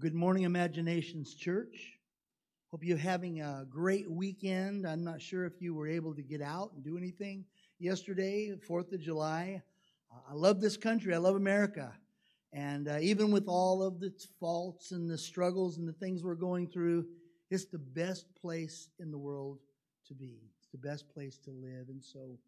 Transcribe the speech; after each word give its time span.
good 0.00 0.14
morning, 0.14 0.44
Imaginations 0.44 1.34
Church. 1.34 1.98
Hope 2.70 2.82
you're 2.82 2.96
having 2.96 3.42
a 3.42 3.66
great 3.68 4.10
weekend. 4.10 4.86
I'm 4.86 5.04
not 5.04 5.20
sure 5.20 5.44
if 5.44 5.60
you 5.60 5.74
were 5.74 5.86
able 5.86 6.14
to 6.14 6.22
get 6.22 6.40
out 6.40 6.70
and 6.74 6.82
do 6.82 6.96
anything 6.96 7.44
yesterday, 7.78 8.50
4th 8.66 8.94
of 8.94 9.00
July. 9.00 9.60
I 10.26 10.32
love 10.32 10.58
this 10.58 10.78
country. 10.78 11.14
I 11.14 11.18
love 11.18 11.36
America. 11.36 11.92
And 12.50 12.88
uh, 12.88 12.96
even 13.02 13.30
with 13.30 13.46
all 13.46 13.82
of 13.82 14.02
its 14.02 14.26
faults 14.40 14.92
and 14.92 15.10
the 15.10 15.18
struggles 15.18 15.76
and 15.76 15.86
the 15.86 15.92
things 15.92 16.24
we're 16.24 16.34
going 16.34 16.68
through, 16.68 17.04
it's 17.50 17.66
the 17.66 17.78
best 17.78 18.24
place 18.40 18.88
in 19.00 19.10
the 19.10 19.18
world 19.18 19.58
to 20.06 20.14
be. 20.14 20.40
It's 20.56 20.68
the 20.72 20.78
best 20.78 21.10
place 21.10 21.36
to 21.40 21.50
live. 21.50 21.90
And 21.90 22.02
so 22.02 22.38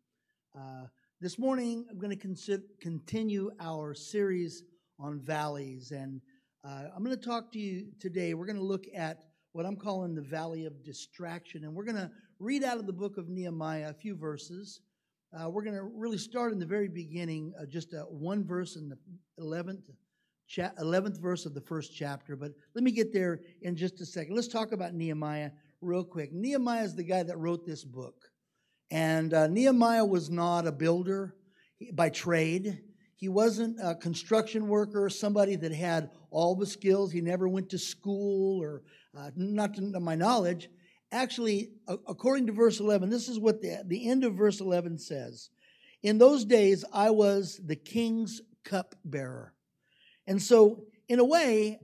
uh, 0.59 0.87
this 1.21 1.39
morning, 1.39 1.85
I'm 1.91 1.99
going 1.99 2.19
to 2.19 2.63
continue 2.81 3.51
our 3.61 3.93
series 3.93 4.63
on 4.99 5.21
valleys. 5.21 5.91
And 5.91 6.23
uh, 6.65 6.85
I'm 6.95 7.03
going 7.03 7.17
to 7.17 7.25
talk 7.25 7.51
to 7.53 7.59
you 7.59 7.87
today. 7.99 8.35
We're 8.35 8.47
going 8.47 8.57
to 8.57 8.63
look 8.63 8.85
at 8.95 9.25
what 9.53 9.67
I'm 9.67 9.77
calling 9.77 10.15
the 10.15 10.23
valley 10.23 10.65
of 10.65 10.85
distraction. 10.85 11.65
And 11.65 11.75
we're 11.75 11.85
going 11.85 11.97
to 11.97 12.11
read 12.39 12.63
out 12.63 12.79
of 12.79 12.87
the 12.87 12.93
book 12.93 13.19
of 13.19 13.29
Nehemiah 13.29 13.91
a 13.91 13.95
few 13.95 14.15
verses. 14.15 14.81
Uh, 15.37 15.51
we're 15.51 15.65
going 15.65 15.77
to 15.77 15.83
really 15.83 16.19
start 16.19 16.53
in 16.53 16.61
the 16.61 16.67
very 16.67 16.89
beginning, 16.89 17.53
uh, 17.61 17.67
just 17.67 17.93
a, 17.95 18.01
one 18.03 18.45
verse 18.45 18.77
in 18.77 18.89
the 18.89 18.97
11th, 19.41 19.83
cha- 20.47 20.73
11th 20.81 21.21
verse 21.21 21.47
of 21.47 21.55
the 21.55 21.61
first 21.61 21.97
chapter. 21.97 22.37
But 22.37 22.53
let 22.75 22.85
me 22.85 22.93
get 22.93 23.13
there 23.13 23.41
in 23.63 23.75
just 23.75 24.01
a 24.01 24.07
second. 24.07 24.37
Let's 24.37 24.49
talk 24.49 24.71
about 24.71 24.95
Nehemiah 24.95 25.51
real 25.81 26.05
quick. 26.05 26.33
Nehemiah 26.33 26.85
is 26.85 26.95
the 26.95 27.03
guy 27.03 27.25
that 27.25 27.39
wrote 27.39 27.67
this 27.67 27.83
book. 27.85 28.15
And 28.93 29.35
uh, 29.35 29.49
Nehemiah 29.49 30.05
was 30.05 30.31
not 30.31 30.67
a 30.69 30.73
builder 30.73 31.35
by 31.93 32.11
trade. 32.11 32.79
He 33.23 33.29
wasn't 33.29 33.79
a 33.81 33.95
construction 33.95 34.67
worker, 34.67 35.09
somebody 35.09 35.55
that 35.55 35.71
had 35.71 36.11
all 36.33 36.57
the 36.57 36.67
skills. 36.67 37.13
He 37.13 37.21
never 37.21 37.47
went 37.47 37.69
to 37.69 37.79
school, 37.79 38.61
or 38.61 38.83
uh, 39.17 39.31
not 39.37 39.75
to 39.75 40.01
my 40.01 40.17
knowledge. 40.17 40.69
Actually, 41.13 41.71
according 41.87 42.49
to 42.49 42.53
verse 42.53 42.81
11, 42.81 43.11
this 43.11 43.29
is 43.29 43.39
what 43.39 43.63
the, 43.63 43.81
the 43.87 44.11
end 44.11 44.25
of 44.25 44.35
verse 44.35 44.61
11 44.61 44.99
says. 44.99 45.51
In 46.03 46.19
those 46.19 46.45
days, 46.45 46.85
I 46.93 47.11
was 47.11 47.61
the 47.65 47.77
king's 47.77 48.41
cupbearer. 48.65 49.55
And 50.27 50.43
so, 50.43 50.83
in 51.07 51.21
a 51.21 51.25
way, 51.25 51.79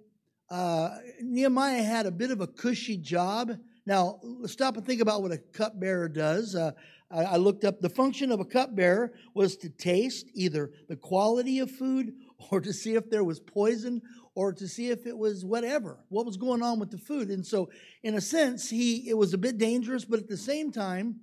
uh, 0.50 0.97
Nehemiah 1.23 1.84
had 1.84 2.06
a 2.06 2.11
bit 2.11 2.33
of 2.33 2.41
a 2.41 2.48
cushy 2.48 2.97
job. 2.97 3.52
Now, 3.89 4.20
stop 4.44 4.77
and 4.77 4.84
think 4.84 5.00
about 5.00 5.22
what 5.22 5.33
a 5.33 5.39
cupbearer 5.39 6.11
does. 6.11 6.55
Uh, 6.55 6.72
I 7.11 7.39
looked 7.39 7.64
up 7.64 7.81
the 7.81 7.89
function 7.89 8.30
of 8.30 8.39
a 8.39 8.45
cupbearer 8.45 9.14
was 9.33 9.56
to 9.56 9.70
taste 9.70 10.27
either 10.34 10.72
the 10.91 10.97
quality 10.97 11.61
of 11.61 11.70
food 11.70 12.12
or 12.50 12.61
to 12.61 12.70
see 12.70 12.97
if 12.97 13.08
there 13.08 13.25
was 13.25 13.41
poison 13.41 14.03
or 14.34 14.53
to 14.53 14.69
see 14.69 14.91
if 14.91 15.06
it 15.06 15.17
was 15.17 15.42
whatever, 15.42 16.05
what 16.11 16.27
was 16.27 16.36
going 16.36 16.62
on 16.62 16.78
with 16.78 16.91
the 16.91 16.98
food. 16.98 17.30
And 17.30 17.45
so, 17.47 17.70
in 18.03 18.17
a 18.17 18.20
sense, 18.20 18.69
he 18.69 19.08
it 19.08 19.17
was 19.17 19.33
a 19.33 19.39
bit 19.39 19.56
dangerous, 19.56 20.05
but 20.05 20.20
at 20.20 20.28
the 20.28 20.36
same 20.36 20.70
time, 20.70 21.20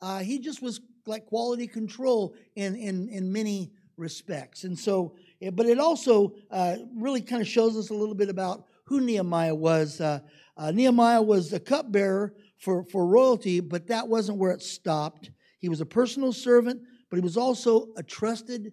uh, 0.00 0.20
he 0.20 0.38
just 0.38 0.62
was 0.62 0.80
like 1.06 1.26
quality 1.26 1.66
control 1.66 2.36
in 2.54 2.76
in 2.76 3.08
in 3.08 3.32
many 3.32 3.72
respects. 3.96 4.62
And 4.62 4.78
so, 4.78 5.16
eh, 5.42 5.50
but 5.50 5.66
it 5.66 5.80
also 5.80 6.36
uh, 6.52 6.76
really 6.94 7.22
kind 7.22 7.42
of 7.42 7.48
shows 7.48 7.76
us 7.76 7.90
a 7.90 7.94
little 7.94 8.14
bit 8.14 8.28
about 8.28 8.66
who 8.84 9.00
Nehemiah 9.00 9.54
was. 9.54 10.00
Uh, 10.00 10.20
uh 10.56 10.70
Nehemiah 10.70 11.22
was 11.22 11.52
a 11.52 11.60
cupbearer 11.60 12.34
for, 12.58 12.84
for 12.84 13.06
royalty, 13.06 13.60
but 13.60 13.88
that 13.88 14.08
wasn't 14.08 14.38
where 14.38 14.52
it 14.52 14.62
stopped. 14.62 15.30
He 15.58 15.68
was 15.68 15.80
a 15.80 15.86
personal 15.86 16.32
servant, 16.32 16.82
but 17.10 17.16
he 17.16 17.22
was 17.22 17.36
also 17.36 17.88
a 17.96 18.02
trusted 18.02 18.72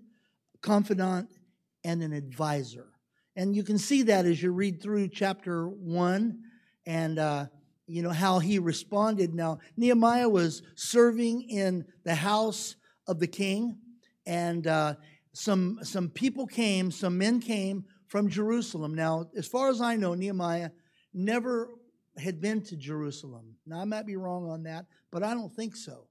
confidant 0.61 1.29
and 1.83 2.03
an 2.03 2.13
advisor. 2.13 2.87
And 3.35 3.55
you 3.55 3.63
can 3.63 3.77
see 3.77 4.03
that 4.03 4.25
as 4.25 4.41
you 4.43 4.51
read 4.51 4.81
through 4.81 5.09
chapter 5.09 5.67
one 5.67 6.39
and, 6.85 7.17
uh, 7.17 7.45
you 7.87 8.03
know, 8.03 8.11
how 8.11 8.39
he 8.39 8.59
responded. 8.59 9.33
Now, 9.33 9.59
Nehemiah 9.77 10.29
was 10.29 10.61
serving 10.75 11.49
in 11.49 11.85
the 12.03 12.15
house 12.15 12.75
of 13.07 13.19
the 13.19 13.27
king, 13.27 13.77
and 14.25 14.67
uh, 14.67 14.95
some, 15.33 15.79
some 15.81 16.09
people 16.09 16.45
came, 16.45 16.91
some 16.91 17.17
men 17.17 17.39
came 17.39 17.85
from 18.07 18.29
Jerusalem. 18.29 18.93
Now, 18.93 19.29
as 19.35 19.47
far 19.47 19.69
as 19.69 19.81
I 19.81 19.95
know, 19.95 20.13
Nehemiah 20.13 20.69
never 21.13 21.69
had 22.17 22.41
been 22.41 22.61
to 22.63 22.75
Jerusalem. 22.75 23.55
Now, 23.65 23.79
I 23.79 23.85
might 23.85 24.05
be 24.05 24.15
wrong 24.15 24.49
on 24.49 24.63
that, 24.63 24.85
but 25.11 25.23
I 25.23 25.33
don't 25.33 25.53
think 25.53 25.75
so. 25.75 26.07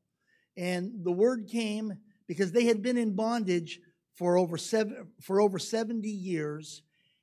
And 0.56 1.05
the 1.05 1.12
word 1.12 1.49
came 1.49 1.94
because 2.27 2.53
they 2.53 2.65
had 2.65 2.83
been 2.83 2.97
in 2.97 3.15
bondage 3.15 3.81
for 4.15 4.37
over, 4.37 4.56
seven, 4.56 5.09
for 5.21 5.41
over 5.41 5.59
70 5.59 6.09
years. 6.09 6.83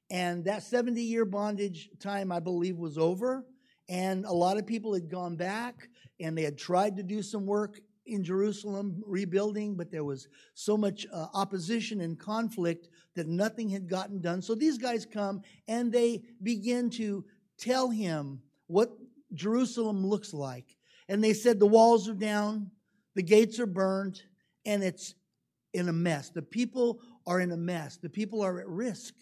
And 0.10 0.46
that 0.46 0.64
70 0.64 1.02
year 1.02 1.26
bondage 1.26 1.90
time, 2.00 2.32
I 2.32 2.40
believe, 2.40 2.78
was 2.78 2.98
over. 2.98 3.46
And 3.90 4.26
a 4.26 4.34
lot 4.34 4.58
of 4.58 4.66
people 4.66 4.94
had 4.94 5.10
gone 5.10 5.36
back 5.36 5.90
and 6.20 6.38
they 6.38 6.44
had 6.44 6.58
tried 6.58 6.98
to 6.98 7.04
do 7.04 7.22
some 7.22 7.46
work 7.46 7.80
in 8.06 8.24
Jerusalem, 8.24 9.04
rebuilding, 9.06 9.76
but 9.76 9.92
there 9.92 10.04
was 10.04 10.28
so 10.54 10.78
much 10.78 11.06
uh, 11.14 11.28
opposition 11.34 12.02
and 12.02 12.18
conflict 12.18 12.88
that 13.16 13.28
nothing 13.28 13.70
had 13.70 13.90
gotten 13.90 14.22
done. 14.22 14.42
So 14.42 14.56
these 14.56 14.78
guys 14.78 15.06
come 15.06 15.42
and 15.68 15.92
they 15.92 16.24
begin 16.42 16.90
to 16.92 17.26
tell 17.58 17.90
him 17.90 18.42
what 18.68 18.92
Jerusalem 19.34 20.06
looks 20.06 20.34
like. 20.34 20.76
And 21.10 21.24
they 21.24 21.34
said 21.34 21.60
the 21.60 21.66
walls 21.66 22.08
are 22.08 22.14
down, 22.14 22.72
the 23.16 23.24
gates 23.24 23.60
are 23.60 23.66
burned, 23.66 24.22
and 24.66 24.84
it's 24.84 25.16
in 25.74 25.90
a 25.90 25.94
mess. 25.94 26.30
The 26.30 26.42
people 26.42 27.02
are 27.26 27.40
in 27.40 27.52
a 27.52 27.58
mess. 27.58 27.98
The 27.98 28.10
people 28.10 28.42
are 28.42 28.60
at 28.60 28.68
risk. 28.68 29.14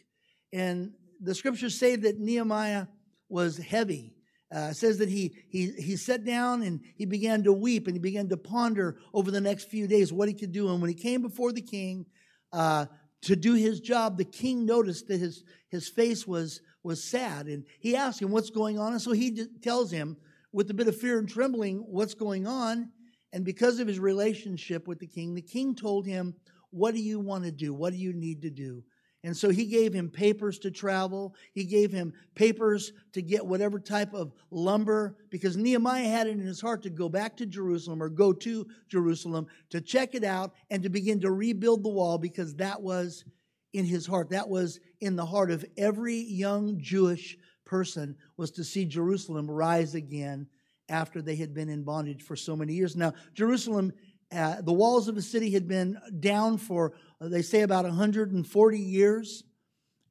And 0.54 0.92
the 1.20 1.36
scriptures 1.36 1.78
say 1.78 1.96
that 1.96 2.20
Nehemiah 2.20 2.88
was 3.30 3.58
heavy. 3.58 4.14
Uh, 4.54 4.72
says 4.72 5.00
that 5.00 5.10
he, 5.10 5.36
he, 5.50 5.72
he 5.72 5.98
sat 5.98 6.24
down 6.24 6.62
and 6.62 6.80
he 6.96 7.06
began 7.06 7.44
to 7.44 7.52
weep 7.52 7.88
and 7.88 7.96
he 7.96 8.00
began 8.00 8.30
to 8.30 8.38
ponder 8.38 9.00
over 9.14 9.32
the 9.32 9.42
next 9.42 9.70
few 9.70 9.88
days 9.88 10.14
what 10.14 10.30
he 10.30 10.34
could 10.36 10.52
do. 10.52 10.72
And 10.72 10.80
when 10.80 10.90
he 10.90 10.96
came 10.96 11.22
before 11.22 11.52
the 11.52 11.62
king 11.62 12.06
uh, 12.54 12.86
to 13.24 13.36
do 13.36 13.56
his 13.56 13.80
job, 13.80 14.18
the 14.18 14.24
king 14.24 14.66
noticed 14.66 15.08
that 15.08 15.20
his, 15.20 15.44
his 15.70 15.90
face 15.90 16.28
was, 16.28 16.62
was 16.86 17.04
sad. 17.04 17.48
And 17.48 17.66
he 17.80 17.96
asked 17.96 18.22
him, 18.22 18.32
What's 18.32 18.52
going 18.52 18.80
on? 18.80 18.94
And 18.94 19.02
so 19.02 19.12
he 19.12 19.46
tells 19.62 19.92
him, 19.92 20.16
with 20.54 20.70
a 20.70 20.74
bit 20.74 20.88
of 20.88 20.96
fear 20.96 21.20
and 21.20 21.28
trembling, 21.28 21.80
what's 21.80 22.14
going 22.14 22.48
on. 22.48 22.92
And 23.34 23.44
because 23.44 23.80
of 23.80 23.88
his 23.90 24.00
relationship 24.00 24.88
with 24.88 25.00
the 25.00 25.08
king, 25.08 25.36
the 25.36 25.42
king 25.42 25.76
told 25.76 26.06
him, 26.06 26.36
What 26.70 26.94
do 26.94 27.02
you 27.02 27.20
want 27.20 27.44
to 27.44 27.52
do? 27.52 27.74
What 27.74 27.92
do 27.92 28.00
you 28.00 28.14
need 28.14 28.44
to 28.44 28.50
do? 28.50 28.84
And 29.26 29.36
so 29.36 29.50
he 29.50 29.66
gave 29.66 29.92
him 29.92 30.12
papers 30.12 30.60
to 30.60 30.70
travel. 30.70 31.34
He 31.52 31.66
gave 31.66 31.92
him 31.92 32.14
papers 32.36 32.94
to 33.14 33.24
get 33.24 33.44
whatever 33.44 33.80
type 33.80 34.14
of 34.14 34.32
lumber, 34.52 35.18
because 35.32 35.58
Nehemiah 35.58 36.08
had 36.08 36.28
it 36.28 36.38
in 36.38 36.46
his 36.46 36.62
heart 36.62 36.84
to 36.84 36.92
go 36.92 37.10
back 37.10 37.36
to 37.38 37.48
Jerusalem 37.48 38.04
or 38.04 38.10
go 38.10 38.32
to 38.32 38.68
Jerusalem 38.88 39.48
to 39.72 39.82
check 39.82 40.14
it 40.14 40.24
out 40.24 40.54
and 40.70 40.84
to 40.84 40.90
begin 40.90 41.20
to 41.22 41.32
rebuild 41.32 41.84
the 41.84 41.90
wall, 41.90 42.20
because 42.20 42.54
that 42.58 42.80
was 42.80 43.26
in 43.74 43.84
his 43.84 44.06
heart. 44.06 44.30
That 44.30 44.48
was 44.48 44.80
in 45.02 45.16
the 45.16 45.26
heart 45.26 45.52
of 45.52 45.66
every 45.78 46.18
young 46.18 46.80
Jewish 46.80 47.38
person 47.66 48.16
was 48.38 48.52
to 48.52 48.64
see 48.64 48.86
Jerusalem 48.86 49.50
rise 49.50 49.96
again 49.96 50.48
after 50.88 51.22
they 51.22 51.36
had 51.36 51.54
been 51.54 51.70
in 51.70 51.84
bondage 51.84 52.24
for 52.24 52.36
so 52.36 52.56
many 52.56 52.74
years. 52.74 52.96
Now, 52.96 53.14
Jerusalem, 53.34 53.92
uh, 54.32 54.62
the 54.62 54.74
walls 54.74 55.08
of 55.08 55.16
the 55.16 55.22
city 55.22 55.52
had 55.52 55.68
been 55.68 55.98
down 56.20 56.58
for, 56.58 56.94
uh, 57.20 57.28
they 57.28 57.42
say, 57.42 57.62
about 57.62 57.86
140 57.86 58.80
years. 58.80 59.44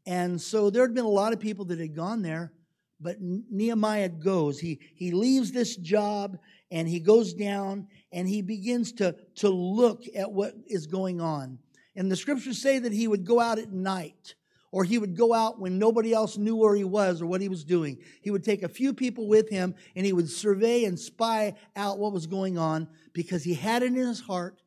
And 0.06 0.41
so 0.41 0.71
there 0.71 0.83
had 0.83 0.94
been 0.94 1.05
a 1.05 1.09
lot 1.09 1.33
of 1.33 1.41
people 1.41 1.65
that 1.67 1.78
had 1.78 1.94
gone 1.94 2.23
there, 2.23 2.53
but 3.00 3.17
Nehemiah 3.20 4.08
goes. 4.08 4.58
He, 4.58 4.81
he 4.94 5.12
leaves 5.12 5.53
this 5.53 5.76
job 5.76 6.38
and 6.70 6.88
he 6.88 7.00
goes 7.00 7.35
down 7.35 7.87
and 8.12 8.29
he 8.29 8.43
begins 8.43 8.93
to, 8.94 9.17
to 9.37 9.49
look 9.49 10.05
at 10.14 10.31
what 10.31 10.55
is 10.67 10.87
going 10.87 11.20
on. 11.20 11.58
And 11.97 12.11
the 12.11 12.17
scriptures 12.17 12.61
say 12.61 12.79
that 12.81 12.93
he 12.93 13.06
would 13.06 13.25
go 13.25 13.41
out 13.41 13.58
at 13.58 13.73
night 13.73 14.35
or 14.75 14.82
he 14.82 14.99
would 14.99 15.17
go 15.17 15.32
out 15.32 15.61
when 15.61 15.79
nobody 15.79 16.12
else 16.12 16.37
knew 16.37 16.56
where 16.56 16.75
he 16.75 16.82
was 16.82 17.23
or 17.23 17.26
what 17.26 17.41
he 17.41 17.49
was 17.49 17.62
doing. 17.62 17.97
He 18.23 18.32
would 18.32 18.43
take 18.43 18.65
a 18.65 18.69
few 18.69 18.93
people 18.93 19.29
with 19.29 19.49
him 19.49 19.76
and 19.94 20.05
he 20.05 20.12
would 20.12 20.29
survey 20.29 20.85
and 20.85 20.99
spy 20.99 21.55
out 21.76 22.00
what 22.00 22.12
was 22.12 22.26
going 22.26 22.59
on 22.59 22.88
because 23.12 23.44
he 23.44 23.55
had 23.55 23.85
it 23.85 23.93
in 23.93 23.94
his 23.94 24.19
heart 24.19 24.61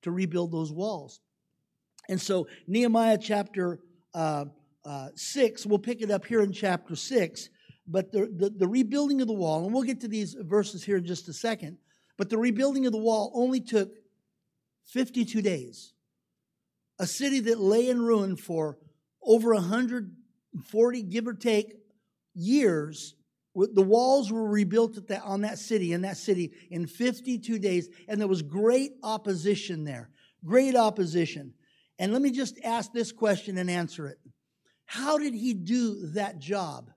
to 0.00 0.10
rebuild 0.10 0.50
those 0.50 0.72
walls. 0.72 1.20
And 2.08 2.18
so, 2.18 2.48
Nehemiah 2.66 3.18
chapter 3.18 3.80
uh, 4.14 4.46
uh, 4.82 5.08
6, 5.14 5.66
we'll 5.66 5.78
pick 5.78 6.00
it 6.00 6.10
up 6.10 6.24
here 6.24 6.40
in 6.40 6.52
chapter 6.52 6.96
6, 6.96 7.50
but 7.86 8.12
the, 8.12 8.32
the, 8.34 8.48
the 8.48 8.66
rebuilding 8.66 9.20
of 9.20 9.26
the 9.26 9.34
wall, 9.34 9.66
and 9.66 9.74
we'll 9.74 9.82
get 9.82 10.00
to 10.00 10.08
these 10.08 10.34
verses 10.40 10.82
here 10.82 10.96
in 10.96 11.04
just 11.04 11.28
a 11.28 11.34
second, 11.34 11.76
but 12.16 12.30
the 12.30 12.38
rebuilding 12.38 12.86
of 12.86 12.92
the 12.92 12.98
wall 12.98 13.30
only 13.34 13.60
took 13.60 13.90
52 14.86 15.42
days 15.42 15.92
a 16.98 17.06
city 17.06 17.40
that 17.40 17.60
lay 17.60 17.90
in 17.90 18.00
ruin 18.00 18.36
for 18.36 18.78
over 19.22 19.54
140, 19.54 21.02
give 21.02 21.26
or 21.26 21.34
take, 21.34 21.74
years. 22.34 23.14
The 23.54 23.82
walls 23.82 24.32
were 24.32 24.48
rebuilt 24.48 24.96
at 24.96 25.08
that, 25.08 25.22
on 25.22 25.42
that 25.42 25.58
city, 25.58 25.92
in 25.92 26.02
that 26.02 26.16
city, 26.16 26.52
in 26.70 26.86
52 26.86 27.58
days, 27.58 27.88
and 28.08 28.20
there 28.20 28.28
was 28.28 28.42
great 28.42 28.92
opposition 29.02 29.84
there. 29.84 30.10
Great 30.44 30.76
opposition. 30.76 31.54
And 31.98 32.12
let 32.12 32.22
me 32.22 32.30
just 32.30 32.58
ask 32.64 32.92
this 32.92 33.12
question 33.12 33.58
and 33.58 33.70
answer 33.70 34.06
it. 34.06 34.18
How 34.86 35.18
did 35.18 35.34
he 35.34 35.54
do 35.54 36.06
that 36.12 36.38
job? 36.38 36.90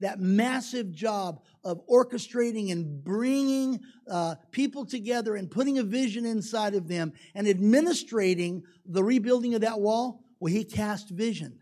that 0.00 0.20
massive 0.20 0.92
job 0.92 1.40
of 1.62 1.80
orchestrating 1.88 2.70
and 2.70 3.02
bringing 3.02 3.80
uh, 4.10 4.34
people 4.50 4.84
together 4.84 5.34
and 5.34 5.50
putting 5.50 5.78
a 5.78 5.82
vision 5.82 6.26
inside 6.26 6.74
of 6.74 6.88
them 6.88 7.12
and 7.34 7.46
administrating 7.46 8.62
the 8.84 9.02
rebuilding 9.02 9.54
of 9.54 9.62
that 9.62 9.80
wall, 9.80 10.22
well, 10.40 10.52
he 10.52 10.64
cast 10.64 11.08
vision. 11.08 11.58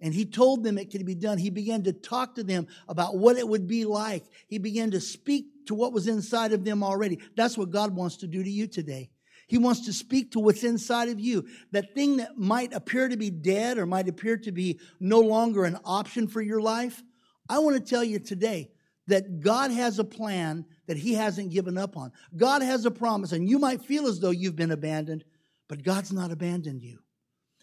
And 0.00 0.14
he 0.14 0.24
told 0.24 0.64
them 0.64 0.78
it 0.78 0.90
could 0.90 1.04
be 1.04 1.14
done. 1.14 1.38
He 1.38 1.50
began 1.50 1.82
to 1.82 1.92
talk 1.92 2.36
to 2.36 2.42
them 2.42 2.66
about 2.88 3.18
what 3.18 3.36
it 3.36 3.46
would 3.46 3.66
be 3.66 3.84
like. 3.84 4.24
He 4.48 4.58
began 4.58 4.90
to 4.92 5.00
speak 5.00 5.66
to 5.66 5.74
what 5.74 5.92
was 5.92 6.08
inside 6.08 6.52
of 6.52 6.64
them 6.64 6.82
already. 6.82 7.20
That's 7.36 7.58
what 7.58 7.70
God 7.70 7.94
wants 7.94 8.16
to 8.18 8.26
do 8.26 8.42
to 8.42 8.50
you 8.50 8.66
today. 8.66 9.10
He 9.46 9.58
wants 9.58 9.86
to 9.86 9.92
speak 9.92 10.32
to 10.32 10.40
what's 10.40 10.62
inside 10.62 11.08
of 11.08 11.18
you. 11.18 11.46
That 11.72 11.92
thing 11.92 12.18
that 12.18 12.38
might 12.38 12.72
appear 12.72 13.08
to 13.08 13.16
be 13.16 13.30
dead 13.30 13.78
or 13.78 13.84
might 13.84 14.08
appear 14.08 14.36
to 14.38 14.52
be 14.52 14.78
no 15.00 15.20
longer 15.20 15.64
an 15.64 15.78
option 15.84 16.28
for 16.28 16.40
your 16.40 16.60
life. 16.60 17.02
I 17.48 17.58
want 17.58 17.76
to 17.76 17.82
tell 17.82 18.04
you 18.04 18.20
today 18.20 18.70
that 19.08 19.40
God 19.40 19.72
has 19.72 19.98
a 19.98 20.04
plan 20.04 20.64
that 20.86 20.96
He 20.96 21.14
hasn't 21.14 21.50
given 21.50 21.76
up 21.76 21.96
on. 21.96 22.12
God 22.36 22.62
has 22.62 22.86
a 22.86 22.92
promise, 22.92 23.32
and 23.32 23.48
you 23.48 23.58
might 23.58 23.82
feel 23.82 24.06
as 24.06 24.20
though 24.20 24.30
you've 24.30 24.54
been 24.54 24.70
abandoned, 24.70 25.24
but 25.68 25.82
God's 25.82 26.12
not 26.12 26.30
abandoned 26.30 26.82
you. 26.82 27.00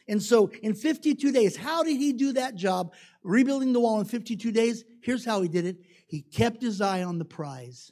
And 0.07 0.21
so 0.21 0.51
in 0.61 0.73
52 0.73 1.31
days, 1.31 1.55
how 1.57 1.83
did 1.83 1.97
He 1.97 2.13
do 2.13 2.33
that 2.33 2.55
job, 2.55 2.93
rebuilding 3.23 3.73
the 3.73 3.79
wall 3.79 3.99
in 3.99 4.05
52 4.05 4.51
days? 4.51 4.83
Here's 5.01 5.25
how 5.25 5.41
He 5.41 5.49
did 5.49 5.65
it 5.65 5.77
He 6.07 6.21
kept 6.21 6.61
His 6.61 6.81
eye 6.81 7.03
on 7.03 7.19
the 7.19 7.25
prize. 7.25 7.91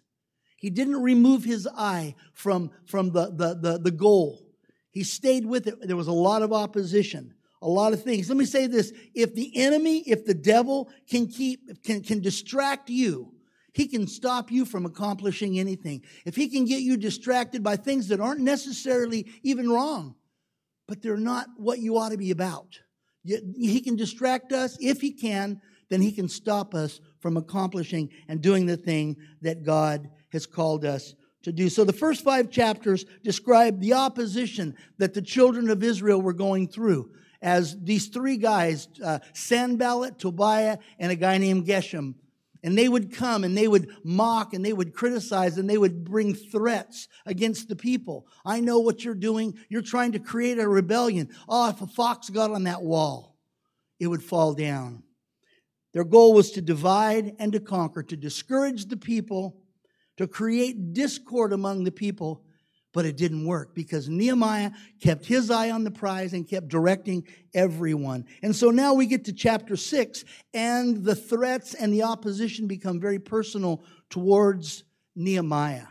He 0.66 0.72
didn't 0.72 1.02
remove 1.02 1.44
his 1.44 1.68
eye 1.78 2.16
from, 2.34 2.72
from 2.86 3.12
the, 3.12 3.28
the, 3.28 3.54
the, 3.54 3.78
the 3.78 3.92
goal. 3.92 4.42
He 4.90 5.04
stayed 5.04 5.46
with 5.46 5.68
it. 5.68 5.76
There 5.88 5.96
was 5.96 6.08
a 6.08 6.12
lot 6.12 6.42
of 6.42 6.52
opposition, 6.52 7.36
a 7.62 7.68
lot 7.68 7.94
of 7.94 8.02
things. 8.02 8.30
Let 8.30 8.38
me 8.38 8.46
say 8.46 8.66
this. 8.66 8.92
If 9.14 9.36
the 9.36 9.52
enemy, 9.56 10.00
if 10.08 10.26
the 10.26 10.34
devil 10.34 10.90
can 11.08 11.28
keep, 11.28 11.84
can, 11.84 12.02
can 12.02 12.20
distract 12.20 12.90
you, 12.90 13.32
he 13.74 13.88
can 13.88 14.08
stop 14.08 14.52
you 14.52 14.66
from 14.66 14.88
accomplishing 14.88 15.60
anything. 15.60 16.02
If 16.26 16.36
he 16.36 16.48
can 16.48 16.66
get 16.66 16.82
you 16.82 16.98
distracted 16.98 17.62
by 17.62 17.76
things 17.76 18.08
that 18.08 18.20
aren't 18.20 18.42
necessarily 18.42 19.28
even 19.44 19.70
wrong, 19.70 20.16
but 20.88 21.02
they're 21.02 21.18
not 21.18 21.48
what 21.58 21.80
you 21.80 21.98
ought 21.98 22.10
to 22.10 22.18
be 22.18 22.32
about. 22.32 22.80
He 23.24 23.82
can 23.82 23.96
distract 23.96 24.54
us. 24.54 24.78
If 24.80 25.02
he 25.02 25.12
can, 25.12 25.60
then 25.90 26.02
he 26.02 26.12
can 26.12 26.30
stop 26.30 26.76
us 26.76 27.00
from 27.20 27.38
accomplishing 27.38 28.10
and 28.28 28.42
doing 28.42 28.66
the 28.66 28.78
thing 28.78 29.18
that 29.42 29.64
God 29.64 30.10
has 30.32 30.46
called 30.46 30.86
us 30.86 31.16
to 31.44 31.52
do. 31.52 31.70
So 31.70 31.84
the 31.84 31.94
first 31.94 32.24
five 32.24 32.52
chapters 32.52 33.06
describe 33.24 33.80
the 33.80 33.94
opposition 33.94 34.76
that 34.98 35.14
the 35.14 35.22
children 35.22 35.70
of 35.70 35.84
Israel 35.84 36.22
were 36.22 36.34
going 36.34 36.68
through 36.68 37.12
as 37.42 37.78
these 37.82 38.08
three 38.08 38.38
guys, 38.38 38.88
uh, 39.04 39.20
Sanballat, 39.34 40.18
Tobiah, 40.18 40.78
and 41.00 41.12
a 41.12 41.16
guy 41.16 41.38
named 41.38 41.68
Geshem, 41.68 42.16
and 42.66 42.76
they 42.76 42.90
would 42.90 43.14
come 43.14 43.44
and 43.44 43.56
they 43.56 43.68
would 43.68 43.92
mock 44.04 44.56
and 44.56 44.66
they 44.66 44.74
would 44.74 44.96
criticize 44.96 45.60
and 45.60 45.70
they 45.70 45.78
would 45.78 46.04
bring 46.04 46.34
threats 46.34 47.08
against 47.24 47.70
the 47.70 47.76
people. 47.76 48.26
I 48.44 48.60
know 48.60 48.80
what 48.80 49.04
you're 49.04 49.14
doing. 49.14 49.54
You're 49.70 49.84
trying 49.84 50.14
to 50.14 50.20
create 50.20 50.58
a 50.58 50.68
rebellion. 50.68 51.30
Oh, 51.48 51.70
if 51.70 51.80
a 51.82 51.86
fox 51.86 52.32
got 52.32 52.50
on 52.50 52.64
that 52.64 52.82
wall, 52.82 53.38
it 54.00 54.08
would 54.08 54.24
fall 54.24 54.56
down. 54.56 55.04
Their 55.94 56.04
goal 56.04 56.34
was 56.34 56.52
to 56.54 56.62
divide 56.62 57.36
and 57.38 57.54
to 57.54 57.60
conquer, 57.60 58.02
to 58.02 58.18
discourage 58.18 58.88
the 58.88 58.98
people 58.98 59.62
to 60.18 60.28
create 60.28 60.94
discord 60.94 61.54
among 61.54 61.84
the 61.84 61.92
people, 61.92 62.45
but 62.96 63.06
it 63.06 63.18
didn't 63.18 63.46
work 63.46 63.76
because 63.76 64.08
Nehemiah 64.08 64.72
kept 65.02 65.26
his 65.26 65.52
eye 65.52 65.70
on 65.70 65.84
the 65.84 65.92
prize 65.92 66.32
and 66.32 66.48
kept 66.48 66.70
directing 66.70 67.28
everyone. 67.54 68.24
And 68.42 68.56
so 68.56 68.72
now 68.72 68.94
we 68.94 69.06
get 69.06 69.26
to 69.26 69.34
chapter 69.34 69.76
six, 69.76 70.24
and 70.54 71.04
the 71.04 71.14
threats 71.14 71.74
and 71.74 71.94
the 71.94 72.04
opposition 72.04 72.68
become 72.68 73.02
very 73.02 73.20
personal 73.20 73.84
towards 74.10 74.86
Nehemiah. 75.14 75.88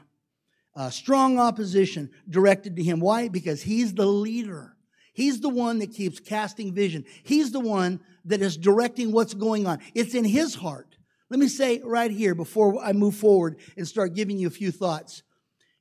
Uh, 0.74 0.88
strong 0.88 1.38
opposition 1.38 2.08
directed 2.30 2.74
to 2.76 2.82
him. 2.82 3.00
Why? 3.00 3.28
Because 3.28 3.60
he's 3.60 3.92
the 3.92 4.06
leader. 4.06 4.74
He's 5.12 5.40
the 5.40 5.50
one 5.50 5.80
that 5.80 5.92
keeps 5.92 6.20
casting 6.20 6.72
vision. 6.72 7.04
He's 7.22 7.52
the 7.52 7.60
one 7.60 8.00
that 8.24 8.40
is 8.40 8.56
directing 8.56 9.12
what's 9.12 9.34
going 9.34 9.66
on. 9.66 9.80
It's 9.94 10.14
in 10.14 10.24
his 10.24 10.54
heart. 10.54 10.96
Let 11.28 11.38
me 11.38 11.48
say 11.48 11.82
right 11.84 12.10
here 12.10 12.34
before 12.34 12.82
I 12.82 12.94
move 12.94 13.14
forward 13.14 13.58
and 13.76 13.86
start 13.86 14.14
giving 14.14 14.38
you 14.38 14.46
a 14.46 14.50
few 14.50 14.70
thoughts. 14.70 15.22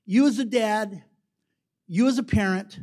You 0.05 0.27
as 0.27 0.37
a 0.37 0.45
dad, 0.45 1.03
you 1.93 2.07
as 2.07 2.17
a 2.17 2.23
parent, 2.23 2.79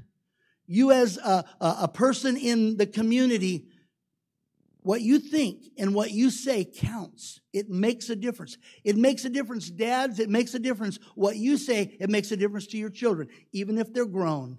you 0.69 0.93
as 0.93 1.17
a, 1.19 1.45
a, 1.61 1.89
person 1.89 2.37
in 2.37 2.77
the 2.77 2.87
community, 2.87 3.67
what 4.83 5.01
you 5.01 5.19
think 5.19 5.65
and 5.77 5.93
what 5.93 6.13
you 6.13 6.31
say 6.31 6.65
counts. 6.65 7.41
It 7.53 7.69
makes 7.69 8.09
a 8.09 8.15
difference. 8.15 8.57
It 8.85 8.97
makes 8.97 9.25
a 9.25 9.29
difference, 9.29 9.69
dads. 9.69 10.21
It 10.21 10.31
makes 10.31 10.55
a 10.55 10.61
difference. 10.61 11.01
What 11.17 11.35
you 11.35 11.57
say, 11.57 11.97
it 11.99 12.09
makes 12.09 12.31
a 12.31 12.37
difference 12.37 12.69
to 12.69 12.79
your 12.79 12.89
children, 12.89 13.27
even 13.51 13.79
if 13.79 13.93
they're 13.93 14.07
grown. 14.07 14.59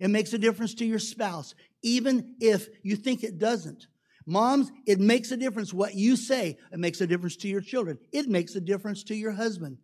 It 0.00 0.08
makes 0.08 0.32
a 0.32 0.38
difference 0.38 0.74
to 0.74 0.84
your 0.84 0.98
spouse, 0.98 1.54
even 1.82 2.34
if 2.40 2.66
you 2.82 2.96
think 2.96 3.22
it 3.22 3.38
doesn't. 3.38 3.86
Moms, 4.26 4.72
it 4.84 4.98
makes 4.98 5.30
a 5.30 5.36
difference 5.36 5.72
what 5.72 5.94
you 5.94 6.16
say. 6.16 6.58
It 6.72 6.80
makes 6.80 7.00
a 7.00 7.06
difference 7.06 7.36
to 7.36 7.48
your 7.48 7.60
children. 7.60 7.98
It 8.10 8.28
makes 8.28 8.56
a 8.56 8.60
difference 8.60 9.04
to 9.04 9.14
your 9.14 9.30
husband. 9.30 9.78